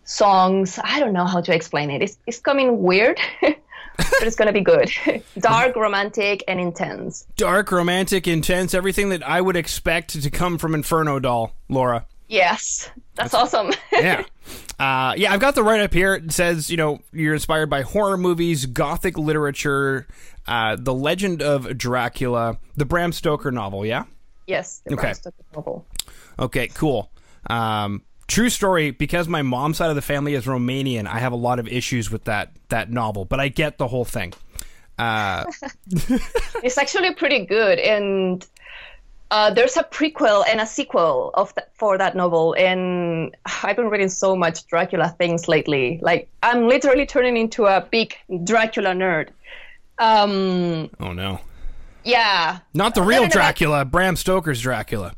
songs. 0.07 0.79
I 0.83 0.99
don't 1.01 1.13
know 1.13 1.27
how 1.27 1.41
to 1.43 1.55
explain 1.55 1.91
it. 1.91 2.01
It's, 2.03 2.17
it's 2.27 2.39
coming 2.41 2.83
weird, 2.83 3.19
but 3.43 3.57
it's 4.23 4.37
gonna 4.37 4.53
be 4.53 4.61
good. 4.63 4.91
dark, 5.39 5.77
romantic, 5.77 6.43
and 6.49 6.59
intense. 6.59 7.27
Dark, 7.37 7.71
romantic, 7.71 8.27
intense, 8.27 8.73
everything 8.73 9.11
that 9.11 9.27
I 9.27 9.41
would 9.41 9.57
expect 9.57 10.21
to 10.23 10.31
come 10.31 10.57
from 10.59 10.75
Inferno 10.75 11.19
Doll, 11.19 11.53
Laura. 11.69 12.07
Yes, 12.29 12.91
that's 13.15 13.35
awesome. 13.35 13.73
yeah. 13.93 14.25
Uh, 14.79 15.15
yeah, 15.17 15.33
I've 15.33 15.41
got 15.41 15.55
the 15.55 15.63
write 15.63 15.81
up 15.81 15.93
here. 15.93 16.15
It 16.15 16.33
says, 16.33 16.71
you 16.71 16.77
know, 16.77 17.01
you're 17.13 17.35
inspired 17.35 17.71
by 17.71 17.83
horror 17.83 18.17
movies, 18.17 18.67
gothic 18.67 19.17
literature, 19.17 20.07
uh, 20.47 20.77
The 20.79 20.93
Legend 20.93 21.41
of 21.41 21.79
Dracula, 21.79 22.59
the 22.77 22.85
Bram 22.85 23.13
Stoker 23.13 23.51
novel, 23.53 23.87
yeah? 23.87 24.05
yes, 24.47 24.83
the 24.85 24.95
Okay. 24.95 25.03
Bram 25.03 25.15
Stoker 25.15 25.45
novel. 25.55 25.87
Okay, 26.39 26.69
cool. 26.69 27.11
Um, 27.49 28.03
true 28.29 28.51
story, 28.51 28.91
because 28.91 29.29
my 29.29 29.43
mom's 29.43 29.77
side 29.79 29.91
of 29.91 29.97
the 29.97 30.03
family 30.03 30.35
is 30.35 30.47
Romanian, 30.47 31.07
I 31.07 31.19
have 31.19 31.33
a 31.33 31.37
lot 31.37 31.59
of 31.59 31.69
issues 31.69 32.11
with 32.11 32.25
that, 32.25 32.53
that 32.69 32.91
novel, 32.91 33.25
but 33.25 33.41
I 33.41 33.49
get 33.49 33.79
the 33.79 33.89
whole 33.89 34.05
thing. 34.05 34.33
Uh, 34.99 35.45
It's 36.63 36.79
actually 36.79 37.15
pretty 37.15 37.45
good, 37.45 37.79
and 37.79 38.45
uh, 39.31 39.51
there's 39.51 39.77
a 39.77 39.83
prequel 39.85 40.45
and 40.49 40.61
a 40.61 40.67
sequel 40.67 41.31
of 41.35 41.55
that, 41.55 41.71
for 41.75 41.99
that 41.99 42.17
novel. 42.17 42.55
And 42.59 43.35
I've 43.63 43.77
been 43.77 43.89
reading 43.89 44.09
so 44.09 44.35
much 44.37 44.67
Dracula 44.67 45.15
things 45.19 45.49
lately. 45.49 45.99
Like 46.03 46.29
I'm 46.43 46.67
literally 46.69 47.07
turning 47.07 47.37
into 47.37 47.67
a 47.67 47.81
big 47.81 48.15
Dracula 48.45 48.91
nerd. 48.91 49.29
Um, 49.99 50.91
oh, 51.01 51.13
no. 51.13 51.41
yeah. 52.05 52.59
Not 52.75 52.95
the 52.95 53.03
real. 53.03 53.27
Dracula, 53.29 53.85
Bram 53.85 54.17
Stoker's 54.17 54.61
Dracula. 54.61 55.15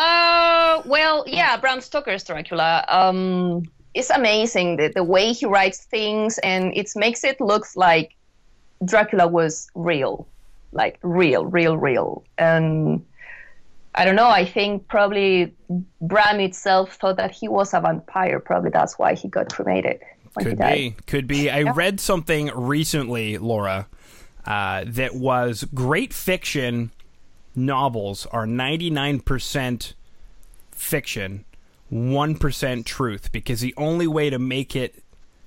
Uh, 0.00 0.80
well, 0.86 1.24
yeah, 1.26 1.58
Bram 1.58 1.82
Stoker's 1.82 2.24
Dracula. 2.24 2.86
Um, 2.88 3.64
it's 3.92 4.08
amazing 4.08 4.76
the, 4.76 4.88
the 4.88 5.04
way 5.04 5.34
he 5.34 5.44
writes 5.44 5.84
things, 5.84 6.38
and 6.38 6.72
it 6.74 6.90
makes 6.96 7.22
it 7.22 7.38
look 7.38 7.66
like 7.76 8.16
Dracula 8.82 9.28
was 9.28 9.68
real, 9.74 10.26
like 10.72 10.98
real, 11.02 11.44
real, 11.44 11.76
real. 11.76 12.24
And 12.38 13.04
I 13.94 14.06
don't 14.06 14.16
know. 14.16 14.28
I 14.28 14.46
think 14.46 14.88
probably 14.88 15.52
Bram 16.00 16.40
itself 16.40 16.94
thought 16.94 17.18
that 17.18 17.32
he 17.32 17.46
was 17.48 17.74
a 17.74 17.80
vampire. 17.82 18.40
Probably 18.40 18.70
that's 18.70 18.98
why 18.98 19.14
he 19.14 19.28
got 19.28 19.52
cremated 19.52 20.00
when 20.32 20.46
he 20.46 20.50
Could 20.52 20.58
be. 20.58 20.96
Could 21.06 21.26
be. 21.26 21.50
I 21.50 21.62
read 21.72 22.00
something 22.00 22.50
recently, 22.54 23.36
Laura, 23.36 23.86
uh, 24.46 24.84
that 24.86 25.14
was 25.14 25.64
great 25.74 26.14
fiction 26.14 26.90
novels 27.66 28.26
are 28.26 28.46
99% 28.46 29.94
fiction, 30.72 31.44
1% 31.92 32.84
truth, 32.84 33.32
because 33.32 33.60
the 33.60 33.74
only 33.76 34.06
way 34.06 34.30
to 34.30 34.38
make 34.38 34.74
it 34.74 35.02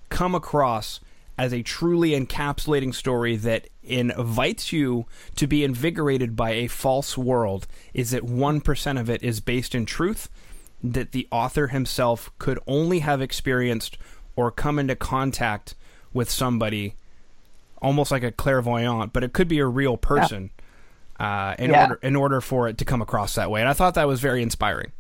come 0.09 0.35
across 0.35 0.99
as 1.37 1.53
a 1.53 1.63
truly 1.63 2.11
encapsulating 2.11 2.93
story 2.93 3.35
that 3.35 3.67
invites 3.81 4.71
you 4.71 5.05
to 5.35 5.47
be 5.47 5.63
invigorated 5.63 6.35
by 6.35 6.51
a 6.51 6.67
false 6.67 7.17
world 7.17 7.67
is 7.93 8.11
that 8.11 8.23
1% 8.23 8.99
of 8.99 9.09
it 9.09 9.23
is 9.23 9.39
based 9.39 9.73
in 9.73 9.85
truth 9.85 10.29
that 10.83 11.11
the 11.11 11.27
author 11.31 11.67
himself 11.67 12.31
could 12.39 12.59
only 12.67 12.99
have 12.99 13.21
experienced 13.21 13.97
or 14.35 14.51
come 14.51 14.77
into 14.77 14.95
contact 14.95 15.75
with 16.13 16.29
somebody 16.29 16.95
almost 17.81 18.11
like 18.11 18.23
a 18.23 18.31
clairvoyant 18.31 19.11
but 19.11 19.23
it 19.23 19.33
could 19.33 19.47
be 19.47 19.59
a 19.59 19.65
real 19.65 19.97
person 19.97 20.49
uh, 21.19 21.55
in 21.59 21.71
Yeah. 21.71 21.83
order 21.83 21.99
in 22.01 22.15
order 22.15 22.41
for 22.41 22.67
it 22.67 22.77
to 22.79 22.85
come 22.85 23.01
across 23.01 23.35
that 23.35 23.49
way 23.51 23.59
and 23.61 23.69
i 23.69 23.73
thought 23.73 23.93
that 23.95 24.07
was 24.07 24.19
very 24.19 24.41
inspiring 24.41 24.91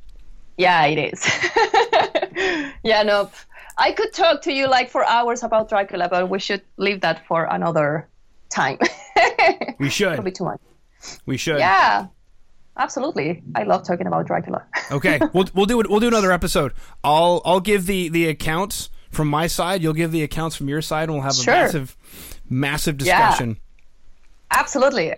Yeah, 0.57 0.85
it 0.85 0.99
is. 1.13 1.25
yeah, 2.83 3.01
no. 3.03 3.31
I 3.77 3.91
could 3.91 4.13
talk 4.13 4.43
to 4.43 4.53
you 4.53 4.67
like 4.67 4.89
for 4.91 5.03
hours 5.05 5.41
about 5.41 5.67
Dracula, 5.69 6.07
but 6.09 6.29
we 6.29 6.37
should 6.39 6.61
leave 6.77 7.01
that 7.01 7.25
for 7.25 7.45
another 7.45 8.07
time. 8.49 8.77
we 9.79 9.89
should 9.89 10.13
Probably 10.13 10.31
too 10.31 10.43
much. 10.45 10.59
we 11.25 11.37
should 11.37 11.57
Yeah, 11.57 12.05
absolutely. 12.77 13.41
I 13.55 13.63
love 13.63 13.83
talking 13.83 14.05
about 14.05 14.27
Dracula. 14.27 14.63
okay 14.91 15.19
we'll, 15.33 15.47
we'll 15.55 15.65
do 15.65 15.79
it 15.81 15.89
we'll 15.89 15.99
do 16.01 16.07
another 16.07 16.31
episode 16.31 16.73
i'll 17.03 17.41
i'll 17.45 17.59
give 17.61 17.85
the 17.87 18.09
the 18.09 18.27
accounts 18.27 18.89
from 19.09 19.27
my 19.29 19.47
side 19.47 19.81
you'll 19.81 19.93
give 20.03 20.11
the 20.11 20.21
accounts 20.21 20.55
from 20.55 20.67
your 20.69 20.81
side 20.81 21.03
and 21.09 21.13
we'll 21.13 21.23
have 21.23 21.33
Sure. 21.33 21.53
a 21.53 21.57
massive 21.63 21.97
massive 22.49 23.01
Yeah. 23.01 23.17
discussion 23.29 23.57
absolutely. 24.51 25.13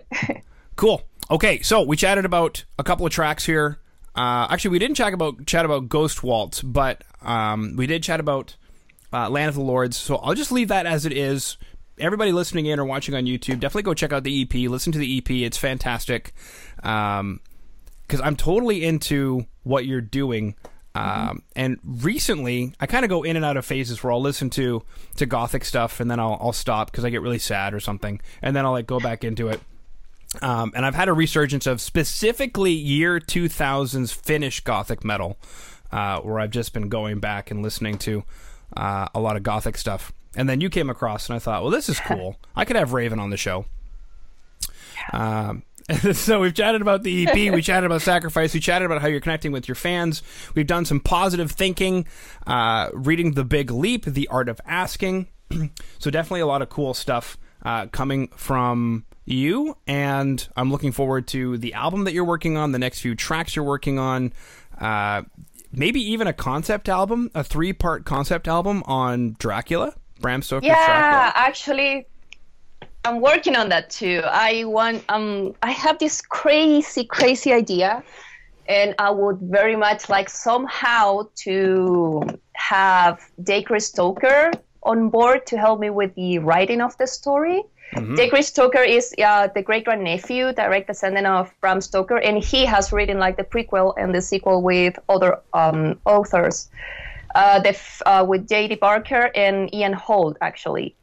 Cool. 0.76 1.02
Okay, 1.30 1.60
so 1.62 1.82
we 1.82 1.96
chatted 1.96 2.24
about 2.24 2.64
a 2.78 2.84
couple 2.84 3.06
of 3.06 3.12
tracks 3.12 3.44
here. 3.44 3.78
Uh, 4.14 4.46
actually, 4.50 4.70
we 4.70 4.78
didn't 4.78 4.96
chat 4.96 5.12
about 5.12 5.46
chat 5.46 5.64
about 5.64 5.88
Ghost 5.88 6.22
Waltz, 6.22 6.62
but 6.62 7.02
um, 7.22 7.74
we 7.76 7.86
did 7.86 8.02
chat 8.02 8.20
about 8.20 8.56
uh, 9.12 9.28
Land 9.28 9.48
of 9.48 9.54
the 9.54 9.62
Lords. 9.62 9.96
So 9.96 10.16
I'll 10.16 10.34
just 10.34 10.52
leave 10.52 10.68
that 10.68 10.86
as 10.86 11.04
it 11.04 11.12
is. 11.12 11.56
Everybody 11.98 12.30
listening 12.30 12.66
in 12.66 12.78
or 12.78 12.84
watching 12.84 13.14
on 13.14 13.24
YouTube, 13.24 13.58
definitely 13.58 13.82
go 13.82 13.94
check 13.94 14.12
out 14.12 14.22
the 14.22 14.42
EP. 14.42 14.70
Listen 14.70 14.92
to 14.92 14.98
the 14.98 15.18
EP; 15.18 15.30
it's 15.30 15.58
fantastic. 15.58 16.32
Um, 16.82 17.40
because 18.06 18.20
I'm 18.20 18.36
totally 18.36 18.84
into 18.84 19.46
what 19.64 19.84
you're 19.84 20.00
doing. 20.00 20.54
Um, 20.94 21.42
and 21.54 21.78
recently, 21.84 22.72
I 22.80 22.86
kind 22.86 23.04
of 23.04 23.08
go 23.08 23.22
in 23.22 23.36
and 23.36 23.44
out 23.44 23.56
of 23.56 23.66
phases 23.66 24.02
where 24.02 24.12
I'll 24.12 24.20
listen 24.20 24.48
to 24.50 24.82
to 25.16 25.26
gothic 25.26 25.64
stuff, 25.64 26.00
and 26.00 26.10
then 26.10 26.20
I'll 26.20 26.38
I'll 26.40 26.52
stop 26.52 26.90
because 26.90 27.04
I 27.04 27.10
get 27.10 27.22
really 27.22 27.38
sad 27.38 27.74
or 27.74 27.80
something, 27.80 28.20
and 28.40 28.54
then 28.54 28.64
I'll 28.64 28.72
like 28.72 28.86
go 28.86 29.00
back 29.00 29.24
into 29.24 29.48
it. 29.48 29.60
Um, 30.42 30.72
and 30.74 30.84
I've 30.84 30.94
had 30.94 31.08
a 31.08 31.12
resurgence 31.12 31.66
of 31.66 31.80
specifically 31.80 32.72
year 32.72 33.20
2000's 33.20 34.12
Finnish 34.12 34.60
Gothic 34.60 35.04
metal, 35.04 35.38
uh, 35.92 36.20
where 36.20 36.40
I've 36.40 36.50
just 36.50 36.72
been 36.72 36.88
going 36.88 37.20
back 37.20 37.50
and 37.50 37.62
listening 37.62 37.98
to 37.98 38.24
uh, 38.76 39.08
a 39.14 39.20
lot 39.20 39.36
of 39.36 39.42
Gothic 39.42 39.78
stuff. 39.78 40.12
And 40.36 40.48
then 40.48 40.60
you 40.60 40.68
came 40.68 40.90
across, 40.90 41.28
and 41.28 41.36
I 41.36 41.38
thought, 41.38 41.62
well, 41.62 41.70
this 41.70 41.88
is 41.88 42.00
cool. 42.06 42.36
I 42.54 42.64
could 42.64 42.76
have 42.76 42.92
Raven 42.92 43.18
on 43.18 43.30
the 43.30 43.36
show. 43.36 43.66
Um, 45.12 45.62
so 46.12 46.40
we've 46.40 46.54
chatted 46.54 46.82
about 46.82 47.04
the 47.04 47.26
EP, 47.26 47.52
we 47.52 47.62
chatted 47.62 47.86
about 47.86 48.02
sacrifice, 48.02 48.52
we 48.52 48.60
chatted 48.60 48.86
about 48.86 49.00
how 49.00 49.08
you're 49.08 49.20
connecting 49.20 49.52
with 49.52 49.68
your 49.68 49.76
fans. 49.76 50.22
We've 50.54 50.66
done 50.66 50.84
some 50.84 51.00
positive 51.00 51.52
thinking, 51.52 52.06
uh, 52.46 52.90
reading 52.92 53.32
the 53.32 53.44
Big 53.44 53.70
Leap, 53.70 54.04
the 54.04 54.26
art 54.28 54.48
of 54.48 54.60
asking. 54.66 55.28
so 55.98 56.10
definitely 56.10 56.40
a 56.40 56.46
lot 56.46 56.60
of 56.60 56.68
cool 56.68 56.92
stuff 56.92 57.38
uh, 57.64 57.86
coming 57.86 58.28
from 58.28 59.04
you, 59.26 59.76
and 59.86 60.46
I'm 60.56 60.70
looking 60.70 60.92
forward 60.92 61.26
to 61.28 61.58
the 61.58 61.74
album 61.74 62.04
that 62.04 62.12
you're 62.12 62.24
working 62.24 62.56
on, 62.56 62.72
the 62.72 62.78
next 62.78 63.00
few 63.00 63.14
tracks 63.14 63.54
you're 63.54 63.64
working 63.64 63.98
on. 63.98 64.32
Uh, 64.80 65.22
maybe 65.72 66.00
even 66.00 66.26
a 66.26 66.32
concept 66.32 66.88
album, 66.88 67.30
a 67.34 67.44
three 67.44 67.72
part 67.72 68.04
concept 68.04 68.48
album 68.48 68.82
on 68.86 69.36
Dracula, 69.38 69.94
Bram 70.20 70.42
Stoker's 70.42 70.68
yeah, 70.68 70.74
Dracula. 70.86 71.32
actually, 71.34 72.06
I'm 73.04 73.20
working 73.20 73.54
on 73.54 73.68
that 73.68 73.90
too. 73.90 74.22
I 74.24 74.64
want 74.64 75.04
um 75.08 75.54
I 75.62 75.70
have 75.70 75.98
this 75.98 76.20
crazy 76.22 77.04
crazy 77.04 77.52
idea 77.52 78.02
and 78.68 78.94
I 78.98 79.10
would 79.10 79.38
very 79.40 79.76
much 79.76 80.08
like 80.08 80.28
somehow 80.28 81.28
to 81.44 82.22
have 82.54 83.20
Dacre 83.42 83.78
Stoker 83.78 84.50
on 84.82 85.08
board 85.08 85.46
to 85.46 85.58
help 85.58 85.80
me 85.80 85.90
with 85.90 86.14
the 86.14 86.38
writing 86.38 86.80
of 86.80 86.96
the 86.98 87.06
story. 87.06 87.62
Mm 87.94 88.16
Dacre 88.16 88.42
Stoker 88.42 88.82
is 88.82 89.14
uh, 89.22 89.48
the 89.54 89.62
great 89.62 89.84
grandnephew, 89.84 90.52
direct 90.52 90.86
descendant 90.88 91.26
of 91.26 91.52
Bram 91.60 91.80
Stoker, 91.80 92.18
and 92.18 92.42
he 92.42 92.64
has 92.64 92.92
written 92.92 93.18
like 93.18 93.36
the 93.36 93.44
prequel 93.44 93.94
and 93.96 94.14
the 94.14 94.22
sequel 94.22 94.62
with 94.62 94.98
other 95.08 95.40
um, 95.52 95.98
authors, 96.04 96.68
uh, 97.34 97.60
the, 97.60 97.76
uh, 98.06 98.24
with 98.26 98.48
J.D. 98.48 98.76
Barker 98.76 99.30
and 99.34 99.72
Ian 99.74 99.92
Holt, 99.92 100.36
actually. 100.40 100.94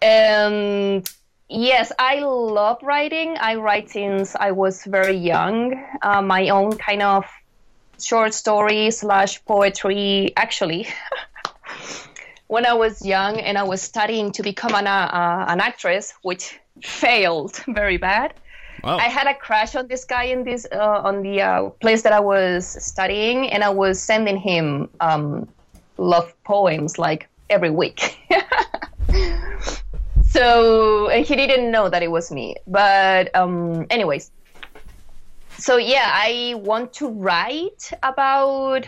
And 0.00 1.08
yes, 1.48 1.92
I 1.98 2.20
love 2.20 2.78
writing. 2.82 3.36
I 3.40 3.56
write 3.56 3.90
since 3.90 4.36
I 4.36 4.52
was 4.52 4.84
very 4.84 5.16
young. 5.16 5.82
Uh, 6.02 6.22
my 6.22 6.50
own 6.50 6.76
kind 6.76 7.02
of 7.02 7.24
short 8.00 8.34
story 8.34 8.90
slash 8.90 9.44
poetry, 9.44 10.32
actually. 10.36 10.86
when 12.48 12.66
I 12.66 12.72
was 12.74 13.04
young 13.04 13.38
and 13.38 13.56
I 13.56 13.62
was 13.62 13.80
studying 13.80 14.32
to 14.32 14.42
become 14.42 14.74
an, 14.74 14.86
uh, 14.86 15.44
an 15.48 15.60
actress, 15.60 16.14
which 16.22 16.58
failed 16.82 17.62
very 17.68 17.96
bad. 17.96 18.34
Wow. 18.82 18.96
I 18.96 19.08
had 19.08 19.26
a 19.26 19.34
crush 19.34 19.74
on 19.74 19.88
this 19.88 20.04
guy 20.04 20.24
in 20.24 20.44
this 20.44 20.66
uh, 20.70 21.02
on 21.04 21.22
the 21.22 21.42
uh, 21.42 21.70
place 21.80 22.02
that 22.02 22.12
I 22.12 22.20
was 22.20 22.64
studying, 22.64 23.50
and 23.50 23.64
I 23.64 23.70
was 23.70 24.00
sending 24.00 24.36
him 24.36 24.88
um, 25.00 25.48
love 25.96 26.32
poems 26.44 26.96
like 26.96 27.28
every 27.50 27.70
week. 27.70 28.18
so 30.30 31.08
and 31.08 31.26
he 31.26 31.34
didn't 31.34 31.72
know 31.72 31.88
that 31.88 32.04
it 32.04 32.10
was 32.10 32.30
me. 32.30 32.54
But 32.68 33.34
um, 33.34 33.86
anyways, 33.90 34.30
so 35.58 35.76
yeah, 35.76 36.12
I 36.14 36.54
want 36.58 36.92
to 36.94 37.08
write 37.08 37.90
about 38.04 38.86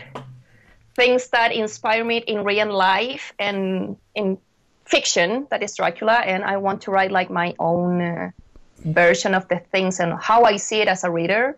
things 0.95 1.29
that 1.29 1.51
inspire 1.51 2.03
me 2.03 2.17
in 2.17 2.43
real 2.43 2.71
life 2.71 3.33
and 3.39 3.97
in 4.15 4.37
fiction 4.85 5.47
that 5.49 5.63
is 5.63 5.75
Dracula, 5.75 6.19
and 6.25 6.43
I 6.43 6.57
want 6.57 6.81
to 6.83 6.91
write 6.91 7.11
like 7.11 7.29
my 7.29 7.55
own 7.59 8.01
uh, 8.01 8.31
version 8.83 9.33
of 9.33 9.47
the 9.47 9.59
things 9.71 9.99
and 9.99 10.13
how 10.19 10.43
I 10.43 10.57
see 10.57 10.81
it 10.81 10.87
as 10.87 11.03
a 11.03 11.11
reader. 11.11 11.57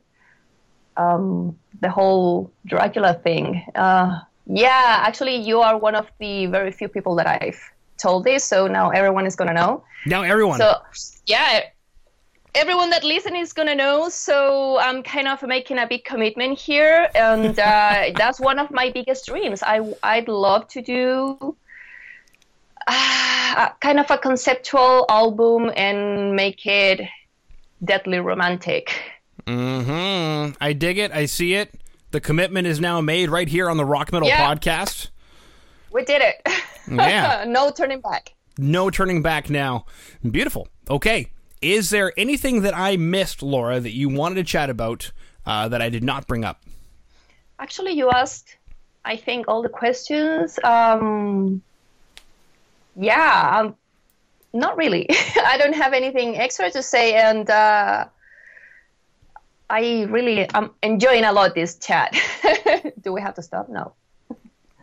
Um, 0.96 1.58
the 1.82 1.89
whole 1.89 2.52
Dracula 2.65 3.15
thing. 3.15 3.65
Uh, 3.74 4.19
yeah, 4.46 5.02
actually, 5.02 5.38
you 5.38 5.62
are 5.62 5.78
one 5.78 5.96
of 5.96 6.12
the 6.19 6.46
very 6.48 6.72
few 6.72 6.88
people 6.88 7.15
that 7.15 7.28
I've 7.28 7.62
told 7.98 8.26
this, 8.26 8.43
so 8.43 8.67
now 8.67 8.89
everyone 8.89 9.26
is 9.26 9.36
gonna 9.36 9.54
know. 9.54 9.84
Now 10.06 10.22
everyone. 10.22 10.60
So 10.60 10.76
yeah, 11.26 11.62
everyone 12.56 12.89
that 12.92 13.04
listens 13.04 13.38
is 13.38 13.54
gonna 13.54 13.76
know. 13.76 14.10
So 14.10 14.78
I'm 14.80 15.04
kind 15.04 15.28
of 15.28 15.42
making 15.44 15.78
a 15.78 15.88
big 15.88 16.04
commitment 16.06 16.58
here, 16.58 17.10
and 17.16 17.58
uh, 17.58 18.12
that's 18.16 18.39
one 18.39 18.60
of 18.60 18.72
my 18.72 18.89
biggest 18.92 19.26
dreams. 19.26 19.63
I 19.63 19.82
I'd 20.04 20.28
love 20.28 20.68
to 20.70 20.82
do. 20.82 21.56
Uh, 22.86 23.70
kind 23.80 23.98
of 24.00 24.12
a 24.12 24.18
conceptual 24.18 25.06
album 25.10 25.72
and 25.78 26.36
make 26.36 26.66
it 26.66 27.00
deadly 27.84 28.20
romantic. 28.20 28.94
Hmm. 29.48 30.50
I 30.60 30.74
dig 30.74 30.98
it. 30.98 31.12
I 31.12 31.26
see 31.26 31.54
it. 31.54 31.74
The 32.12 32.20
commitment 32.20 32.68
is 32.68 32.80
now 32.82 33.00
made 33.02 33.30
right 33.30 33.48
here 33.48 33.70
on 33.70 33.78
the 33.78 33.86
Rock 33.86 34.12
Metal 34.12 34.28
Yeah. 34.28 34.54
Podcast. 34.54 35.10
We 35.92 36.04
did 36.04 36.22
it. 36.22 36.48
Yeah. 36.92 37.46
no 37.48 37.72
turning 37.72 38.02
back. 38.02 38.34
No 38.58 38.89
turning 38.89 39.22
back 39.22 39.50
now. 39.50 39.86
Beautiful. 40.30 40.68
Okay. 40.89 41.32
Is 41.63 41.91
there 41.91 42.12
anything 42.17 42.63
that 42.63 42.76
I 42.76 42.97
missed, 42.97 43.41
Laura, 43.41 43.80
that 43.80 43.93
you 43.93 44.10
wanted 44.10 44.36
to 44.36 44.43
chat 44.43 44.69
about 44.69 45.13
uh, 45.45 45.69
that 45.69 45.82
I 45.82 45.88
did 45.88 46.04
not 46.04 46.28
bring 46.28 46.43
up? 46.43 46.62
Actually, 47.58 47.93
you 47.93 48.10
asked, 48.10 48.58
I 49.06 49.15
think, 49.15 49.47
all 49.47 49.62
the 49.62 49.69
questions. 49.69 50.60
Um, 50.62 51.62
yeah, 52.97 53.62
um, 53.62 53.76
not 54.52 54.76
really. 54.76 55.08
I 55.45 55.58
don't 55.58 55.73
have 55.73 55.93
anything 55.93 56.38
extra 56.38 56.69
to 56.71 56.84
say, 56.84 57.13
and 57.13 57.49
uh, 57.49 58.08
I 59.69 60.04
really 60.10 60.49
am 60.49 60.71
enjoying 60.84 61.23
a 61.23 61.32
lot 61.32 61.56
this 61.56 61.78
chat. 61.78 62.13
Do 63.02 63.13
we 63.13 63.21
have 63.21 63.36
to 63.36 63.41
stop? 63.41 63.69
No. 63.69 63.93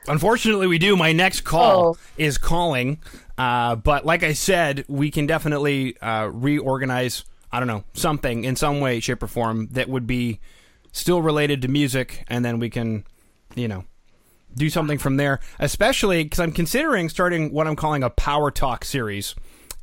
Unfortunately, 0.09 0.67
we 0.67 0.79
do. 0.79 0.97
My 0.97 1.13
next 1.13 1.43
call 1.43 1.89
Oh. 1.91 1.97
is 2.17 2.39
calling. 2.39 2.99
Uh, 3.39 3.77
but 3.77 4.05
like 4.05 4.23
I 4.23 4.33
said, 4.33 4.85
we 4.89 5.11
can 5.11 5.27
definitely 5.27 5.99
uh, 6.01 6.27
reorganize, 6.33 7.25
I 7.53 7.59
don't 7.59 7.69
know, 7.69 7.85
something 7.95 8.45
in 8.45 8.57
some 8.57 8.81
way, 8.81 9.01
shape, 9.01 9.23
or 9.23 9.27
form 9.27 9.69
that 9.73 9.89
would 9.89 10.07
be 10.07 10.41
still 10.93 11.23
related 11.23 11.63
to 11.63 11.69
music, 11.69 12.25
and 12.29 12.45
then 12.45 12.59
we 12.59 12.69
can, 12.71 13.05
you 13.55 13.69
know, 13.69 13.85
do 14.57 14.69
something 14.69 14.99
from 14.99 15.17
there. 15.17 15.39
Especially 15.59 16.25
because 16.25 16.41
I'm 16.41 16.53
considering 16.53 17.09
starting 17.09 17.53
what 17.53 17.67
I'm 17.67 17.77
calling 17.77 18.03
a 18.03 18.11
Power 18.11 18.51
Talk 18.51 18.85
series. 18.85 19.35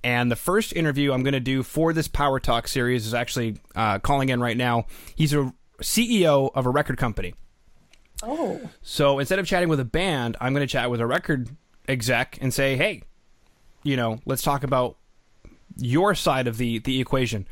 And 0.04 0.30
the 0.32 0.36
first 0.36 0.74
interview 0.74 1.12
I'm 1.14 1.24
going 1.24 1.34
to 1.34 1.40
do 1.40 1.64
for 1.64 1.94
this 1.94 2.08
Power 2.08 2.40
Talk 2.40 2.68
series 2.68 3.08
is 3.08 3.14
actually 3.14 3.58
uh, 3.76 4.00
calling 4.00 4.30
in 4.30 4.40
right 4.42 4.58
now. 4.58 4.86
He's 5.16 5.34
a 5.34 5.52
CEO 5.82 6.52
of 6.54 6.66
a 6.66 6.70
record 6.70 6.98
company. 6.98 7.34
Oh. 8.24 8.60
So 8.82 9.20
instead 9.20 9.40
of 9.40 9.46
chatting 9.46 9.70
with 9.70 9.80
a 9.80 9.86
band, 9.86 10.38
I'm 10.42 10.54
going 10.54 10.66
to 10.66 10.72
chat 10.72 10.90
with 10.90 11.02
a 11.02 11.06
record 11.06 11.50
exec 11.88 12.38
and 12.42 12.54
say, 12.54 12.76
"Hey, 12.76 13.04
you 13.84 13.96
know, 13.96 14.20
let's 14.26 14.42
talk 14.42 14.64
about 14.64 14.98
your 15.78 16.16
side 16.16 16.48
of 16.48 16.58
the 16.58 16.80
the 16.80 17.00
equation." 17.00 17.48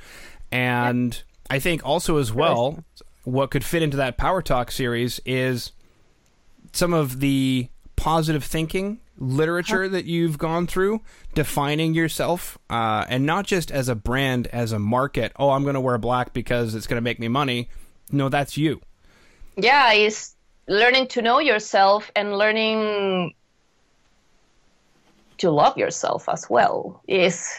And 0.51 1.21
I 1.49 1.59
think 1.59 1.85
also 1.85 2.17
as 2.17 2.33
well, 2.33 2.83
what 3.23 3.51
could 3.51 3.63
fit 3.63 3.83
into 3.83 3.97
that 3.97 4.17
Power 4.17 4.41
Talk 4.41 4.71
series 4.71 5.19
is 5.25 5.71
some 6.73 6.93
of 6.93 7.19
the 7.19 7.69
positive 7.95 8.43
thinking 8.43 8.99
literature 9.17 9.87
that 9.87 10.05
you've 10.05 10.37
gone 10.37 10.67
through, 10.67 11.01
defining 11.33 11.93
yourself, 11.93 12.57
uh, 12.69 13.05
and 13.07 13.25
not 13.25 13.45
just 13.45 13.71
as 13.71 13.87
a 13.87 13.95
brand, 13.95 14.47
as 14.47 14.71
a 14.71 14.79
market. 14.79 15.31
Oh, 15.37 15.51
I'm 15.51 15.63
going 15.63 15.75
to 15.75 15.81
wear 15.81 15.97
black 15.97 16.33
because 16.33 16.75
it's 16.75 16.87
going 16.87 16.97
to 16.97 17.01
make 17.01 17.19
me 17.19 17.27
money. 17.27 17.69
No, 18.11 18.29
that's 18.29 18.57
you. 18.57 18.81
Yeah, 19.55 19.93
it's 19.93 20.34
learning 20.67 21.07
to 21.07 21.21
know 21.21 21.39
yourself 21.39 22.11
and 22.15 22.37
learning 22.37 23.33
to 25.37 25.51
love 25.51 25.77
yourself 25.77 26.27
as 26.29 26.49
well. 26.49 27.01
is 27.07 27.49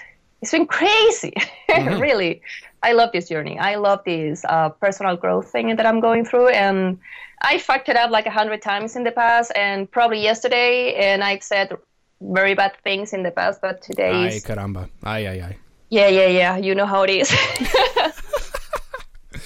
it's 0.42 0.51
been 0.51 0.66
crazy, 0.66 1.35
really. 1.69 2.42
I 2.83 2.92
love 2.92 3.11
this 3.12 3.29
journey. 3.29 3.59
I 3.59 3.77
love 3.77 4.05
this 4.05 4.45
uh, 4.45 4.69
personal 4.69 5.16
growth 5.16 5.51
thing 5.51 5.75
that 5.75 5.87
I'm 5.87 6.01
going 6.01 6.25
through, 6.25 6.49
and 6.49 6.99
I 7.42 7.59
fucked 7.59 7.88
it 7.88 7.97
up 7.97 8.11
like 8.11 8.27
a 8.27 8.31
hundred 8.31 8.62
times 8.62 8.97
in 8.97 9.05
the 9.05 9.12
past, 9.12 9.51
and 9.57 9.90
probably 9.90 10.23
yesterday, 10.23 10.95
and 10.95 11.25
I've 11.25 11.42
said 11.42 11.73
very 12.21 12.55
bad 12.55 12.77
things 12.85 13.12
in 13.12 13.23
the 13.23 13.31
past, 13.31 13.61
but 13.61 13.83
today 13.83 14.12
Ay, 14.12 14.29
is 14.29 14.45
caramba. 14.45 14.88
Ay, 15.03 15.27
ay, 15.27 15.42
ay. 15.42 15.57
yeah, 15.90 16.09
yeah, 16.09 16.27
yeah. 16.27 16.57
You 16.57 16.75
know 16.75 16.87
how 16.87 17.03
it 17.03 17.11
is. 17.11 17.31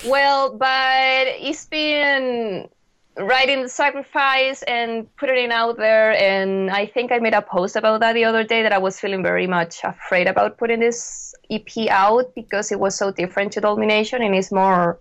well, 0.07 0.57
but 0.57 1.27
it's 1.39 1.67
been 1.67 2.69
writing 3.17 3.63
the 3.63 3.69
sacrifice 3.69 4.63
and 4.63 5.15
putting 5.17 5.45
it 5.45 5.51
out 5.51 5.77
there. 5.77 6.13
And 6.13 6.71
I 6.71 6.87
think 6.87 7.13
I 7.13 7.19
made 7.19 7.35
a 7.35 7.43
post 7.43 7.77
about 7.77 8.01
that 8.01 8.15
the 8.15 8.25
other 8.25 8.45
day 8.45 8.63
that 8.63 8.73
I 8.73 8.79
was 8.79 8.99
feeling 9.01 9.23
very 9.23 9.47
much 9.47 9.81
afraid 9.85 10.27
about 10.27 10.59
putting 10.59 10.81
this 10.81 11.35
EP 11.51 11.89
out 11.91 12.35
because 12.35 12.71
it 12.73 12.79
was 12.81 12.95
so 12.97 13.11
different 13.11 13.53
to 13.53 13.61
Domination 13.61 14.23
and 14.23 14.35
it's 14.35 14.53
more 14.53 14.99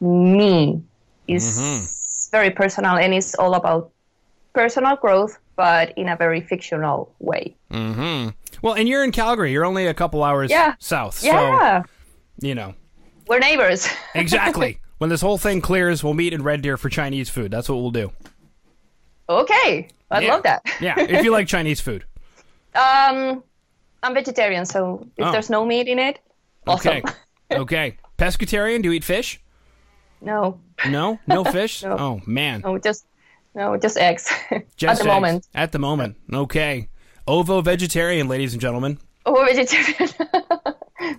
me. 0.00 0.82
It's 1.26 2.28
very 2.30 2.50
personal 2.50 2.96
and 2.96 3.14
it's 3.14 3.34
all 3.34 3.54
about 3.54 3.90
personal 4.52 4.96
growth, 4.96 5.38
but 5.56 5.92
in 5.96 6.08
a 6.08 6.16
very 6.16 6.40
fictional 6.40 7.14
way. 7.18 7.56
Mm-hmm. 7.70 8.30
Well, 8.62 8.74
and 8.74 8.88
you're 8.88 9.04
in 9.04 9.12
Calgary. 9.12 9.52
You're 9.52 9.64
only 9.64 9.86
a 9.86 9.94
couple 9.94 10.22
hours 10.24 10.50
Yeah. 10.50 10.74
south. 10.78 11.22
Yeah. 11.22 11.82
So 11.82 11.88
you 12.46 12.54
know, 12.54 12.74
We're 13.28 13.38
neighbors. 13.38 13.88
exactly. 14.14 14.80
When 15.00 15.08
this 15.10 15.20
whole 15.22 15.38
thing 15.38 15.60
clears, 15.60 16.04
we'll 16.04 16.14
meet 16.14 16.32
in 16.32 16.42
Red 16.42 16.60
Deer 16.62 16.76
for 16.76 16.88
Chinese 16.90 17.28
food. 17.30 17.50
That's 17.50 17.68
what 17.68 17.76
we'll 17.76 17.90
do. 17.90 18.12
okay, 19.28 19.88
I 20.10 20.20
Yeah. 20.20 20.32
love 20.34 20.42
that. 20.44 20.62
Yeah, 20.80 20.94
if 20.98 21.24
you 21.24 21.30
like 21.32 21.48
Chinese 21.48 21.80
food. 21.80 22.04
Um, 22.72 23.42
I'm 24.00 24.14
vegetarian, 24.14 24.64
so 24.64 25.04
if 25.16 25.26
Oh. 25.26 25.32
there's 25.32 25.50
no 25.50 25.66
meat 25.66 25.88
in 25.88 25.98
it, 25.98 26.20
awesome. 26.68 26.98
Okay. 26.98 27.02
Okay. 27.50 27.96
Pescatarian? 28.16 28.80
Do 28.82 28.90
you 28.90 28.92
eat 28.94 29.02
fish? 29.02 29.40
no, 30.20 30.60
No, 30.88 31.18
no 31.26 31.42
fish. 31.58 31.82
No. 31.82 31.96
Oh 31.98 32.20
man, 32.26 32.60
no, 32.60 32.78
just 32.78 33.06
no, 33.56 33.76
just 33.76 33.96
eggs 33.98 34.30
Just 34.76 35.00
at 35.00 35.04
the 35.04 35.10
eggs. 35.10 35.14
moment. 35.14 35.48
At 35.52 35.72
the 35.72 35.80
moment. 35.80 36.16
Okay. 36.32 36.88
Ovo 37.26 37.60
vegetarian, 37.60 38.28
ladies 38.28 38.52
and 38.52 38.60
gentlemen. 38.62 38.98
Oh, 39.26 39.44
vegetarian. 39.44 40.10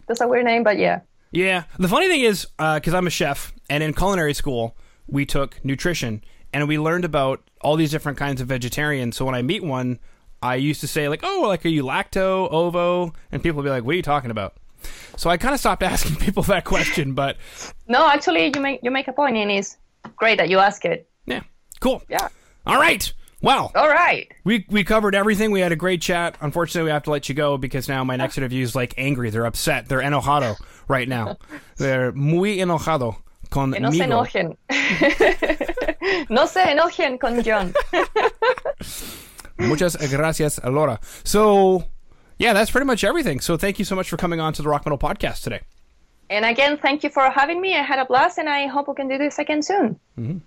That's 0.08 0.22
a 0.22 0.28
weird 0.30 0.46
name, 0.46 0.64
but 0.64 0.78
yeah. 0.78 1.02
Yeah. 1.32 1.64
The 1.80 1.88
funny 1.88 2.08
thing 2.08 2.22
is, 2.22 2.48
uh, 2.60 2.76
because 2.80 2.94
I'm 2.94 3.08
a 3.08 3.12
chef, 3.12 3.54
and 3.70 3.82
in 3.84 3.94
culinary 3.94 4.34
school, 4.34 4.76
we 5.08 5.26
took 5.26 5.64
nutrition, 5.64 6.24
and 6.54 6.68
we 6.68 6.78
learned 6.78 7.06
about 7.06 7.42
all 7.62 7.76
these 7.76 7.92
different 7.92 8.18
kinds 8.18 8.42
of 8.42 8.48
vegetarians. 8.48 9.16
So 9.16 9.26
when 9.26 9.36
I 9.36 9.42
meet 9.42 9.64
one, 9.64 10.00
I 10.44 10.56
used 10.56 10.82
to 10.82 10.88
say, 10.88 11.08
like, 11.08 11.22
oh, 11.24 11.46
like, 11.48 11.66
are 11.66 11.70
you 11.70 11.84
lacto, 11.84 12.52
ovo? 12.52 13.14
And 13.32 13.42
people 13.44 13.58
would 13.58 13.64
be 13.64 13.70
like, 13.70 13.84
what 13.84 13.94
are 13.94 13.98
you 13.98 14.02
talking 14.02 14.32
about? 14.32 14.56
So 15.16 15.30
I 15.30 15.38
kind 15.38 15.54
of 15.54 15.60
stopped 15.60 15.84
asking 15.94 16.16
people 16.18 16.44
that 16.44 16.66
question, 16.66 17.14
but 17.14 17.38
No, 17.88 18.08
actually, 18.08 18.52
you 18.54 18.62
make 18.62 18.80
you 18.84 18.92
make 18.92 19.08
a 19.08 19.14
point, 19.14 19.38
and 19.38 19.52
it's 19.52 19.78
great 20.16 20.38
that 20.40 20.50
you 20.50 20.58
ask 20.60 20.84
it. 20.86 21.08
yeah, 21.26 21.42
cool. 21.80 22.02
Yeah. 22.10 22.28
All 22.66 22.78
right. 22.80 23.12
Well, 23.44 23.72
All 23.74 23.90
right. 23.90 24.32
we 24.44 24.66
we 24.70 24.84
covered 24.84 25.16
everything. 25.16 25.50
We 25.52 25.62
had 25.62 25.72
a 25.72 25.76
great 25.76 26.00
chat. 26.02 26.36
Unfortunately, 26.42 26.86
we 26.86 26.92
have 26.92 27.04
to 27.04 27.10
let 27.12 27.28
you 27.28 27.34
go 27.34 27.58
because 27.58 27.88
now 27.90 28.04
my 28.04 28.16
next 28.16 28.38
interview 28.38 28.64
is 28.64 28.76
like 28.76 28.94
angry. 28.98 29.32
They're 29.32 29.46
upset. 29.48 29.88
They're 29.90 30.02
enojado 30.02 30.58
right 30.92 31.08
now. 31.08 31.38
They're 31.78 32.12
muy 32.12 32.60
enojado 32.60 33.16
Que 33.52 33.80
no 33.82 33.92
se 33.92 34.04
enojen. 34.06 34.58
no 36.30 36.48
se 36.48 36.72
enojen 36.72 37.18
con 37.20 37.44
Jon. 37.44 37.74
Muchas 39.58 39.98
gracias, 40.10 40.62
Laura. 40.64 41.00
So, 41.26 41.84
yeah, 42.38 42.54
that's 42.54 42.72
pretty 42.72 42.86
much 42.86 43.04
everything. 43.04 43.42
So, 43.42 43.58
thank 43.58 43.78
you 43.78 43.84
so 43.84 43.94
much 43.94 44.10
for 44.10 44.16
coming 44.16 44.40
on 44.40 44.54
to 44.54 44.62
the 44.62 44.70
Rock 44.70 44.86
Metal 44.86 44.98
Podcast 44.98 45.44
today. 45.44 45.60
And 46.30 46.46
again, 46.46 46.78
thank 46.78 47.04
you 47.04 47.10
for 47.10 47.30
having 47.30 47.60
me. 47.60 47.76
I 47.76 47.82
had 47.82 48.00
a 48.00 48.06
blast, 48.06 48.38
and 48.38 48.48
I 48.48 48.68
hope 48.68 48.88
we 48.88 48.96
can 48.96 49.10
do 49.10 49.18
this 49.18 49.38
again 49.38 49.62
soon. 49.62 50.00
Mm-hmm. 50.18 50.38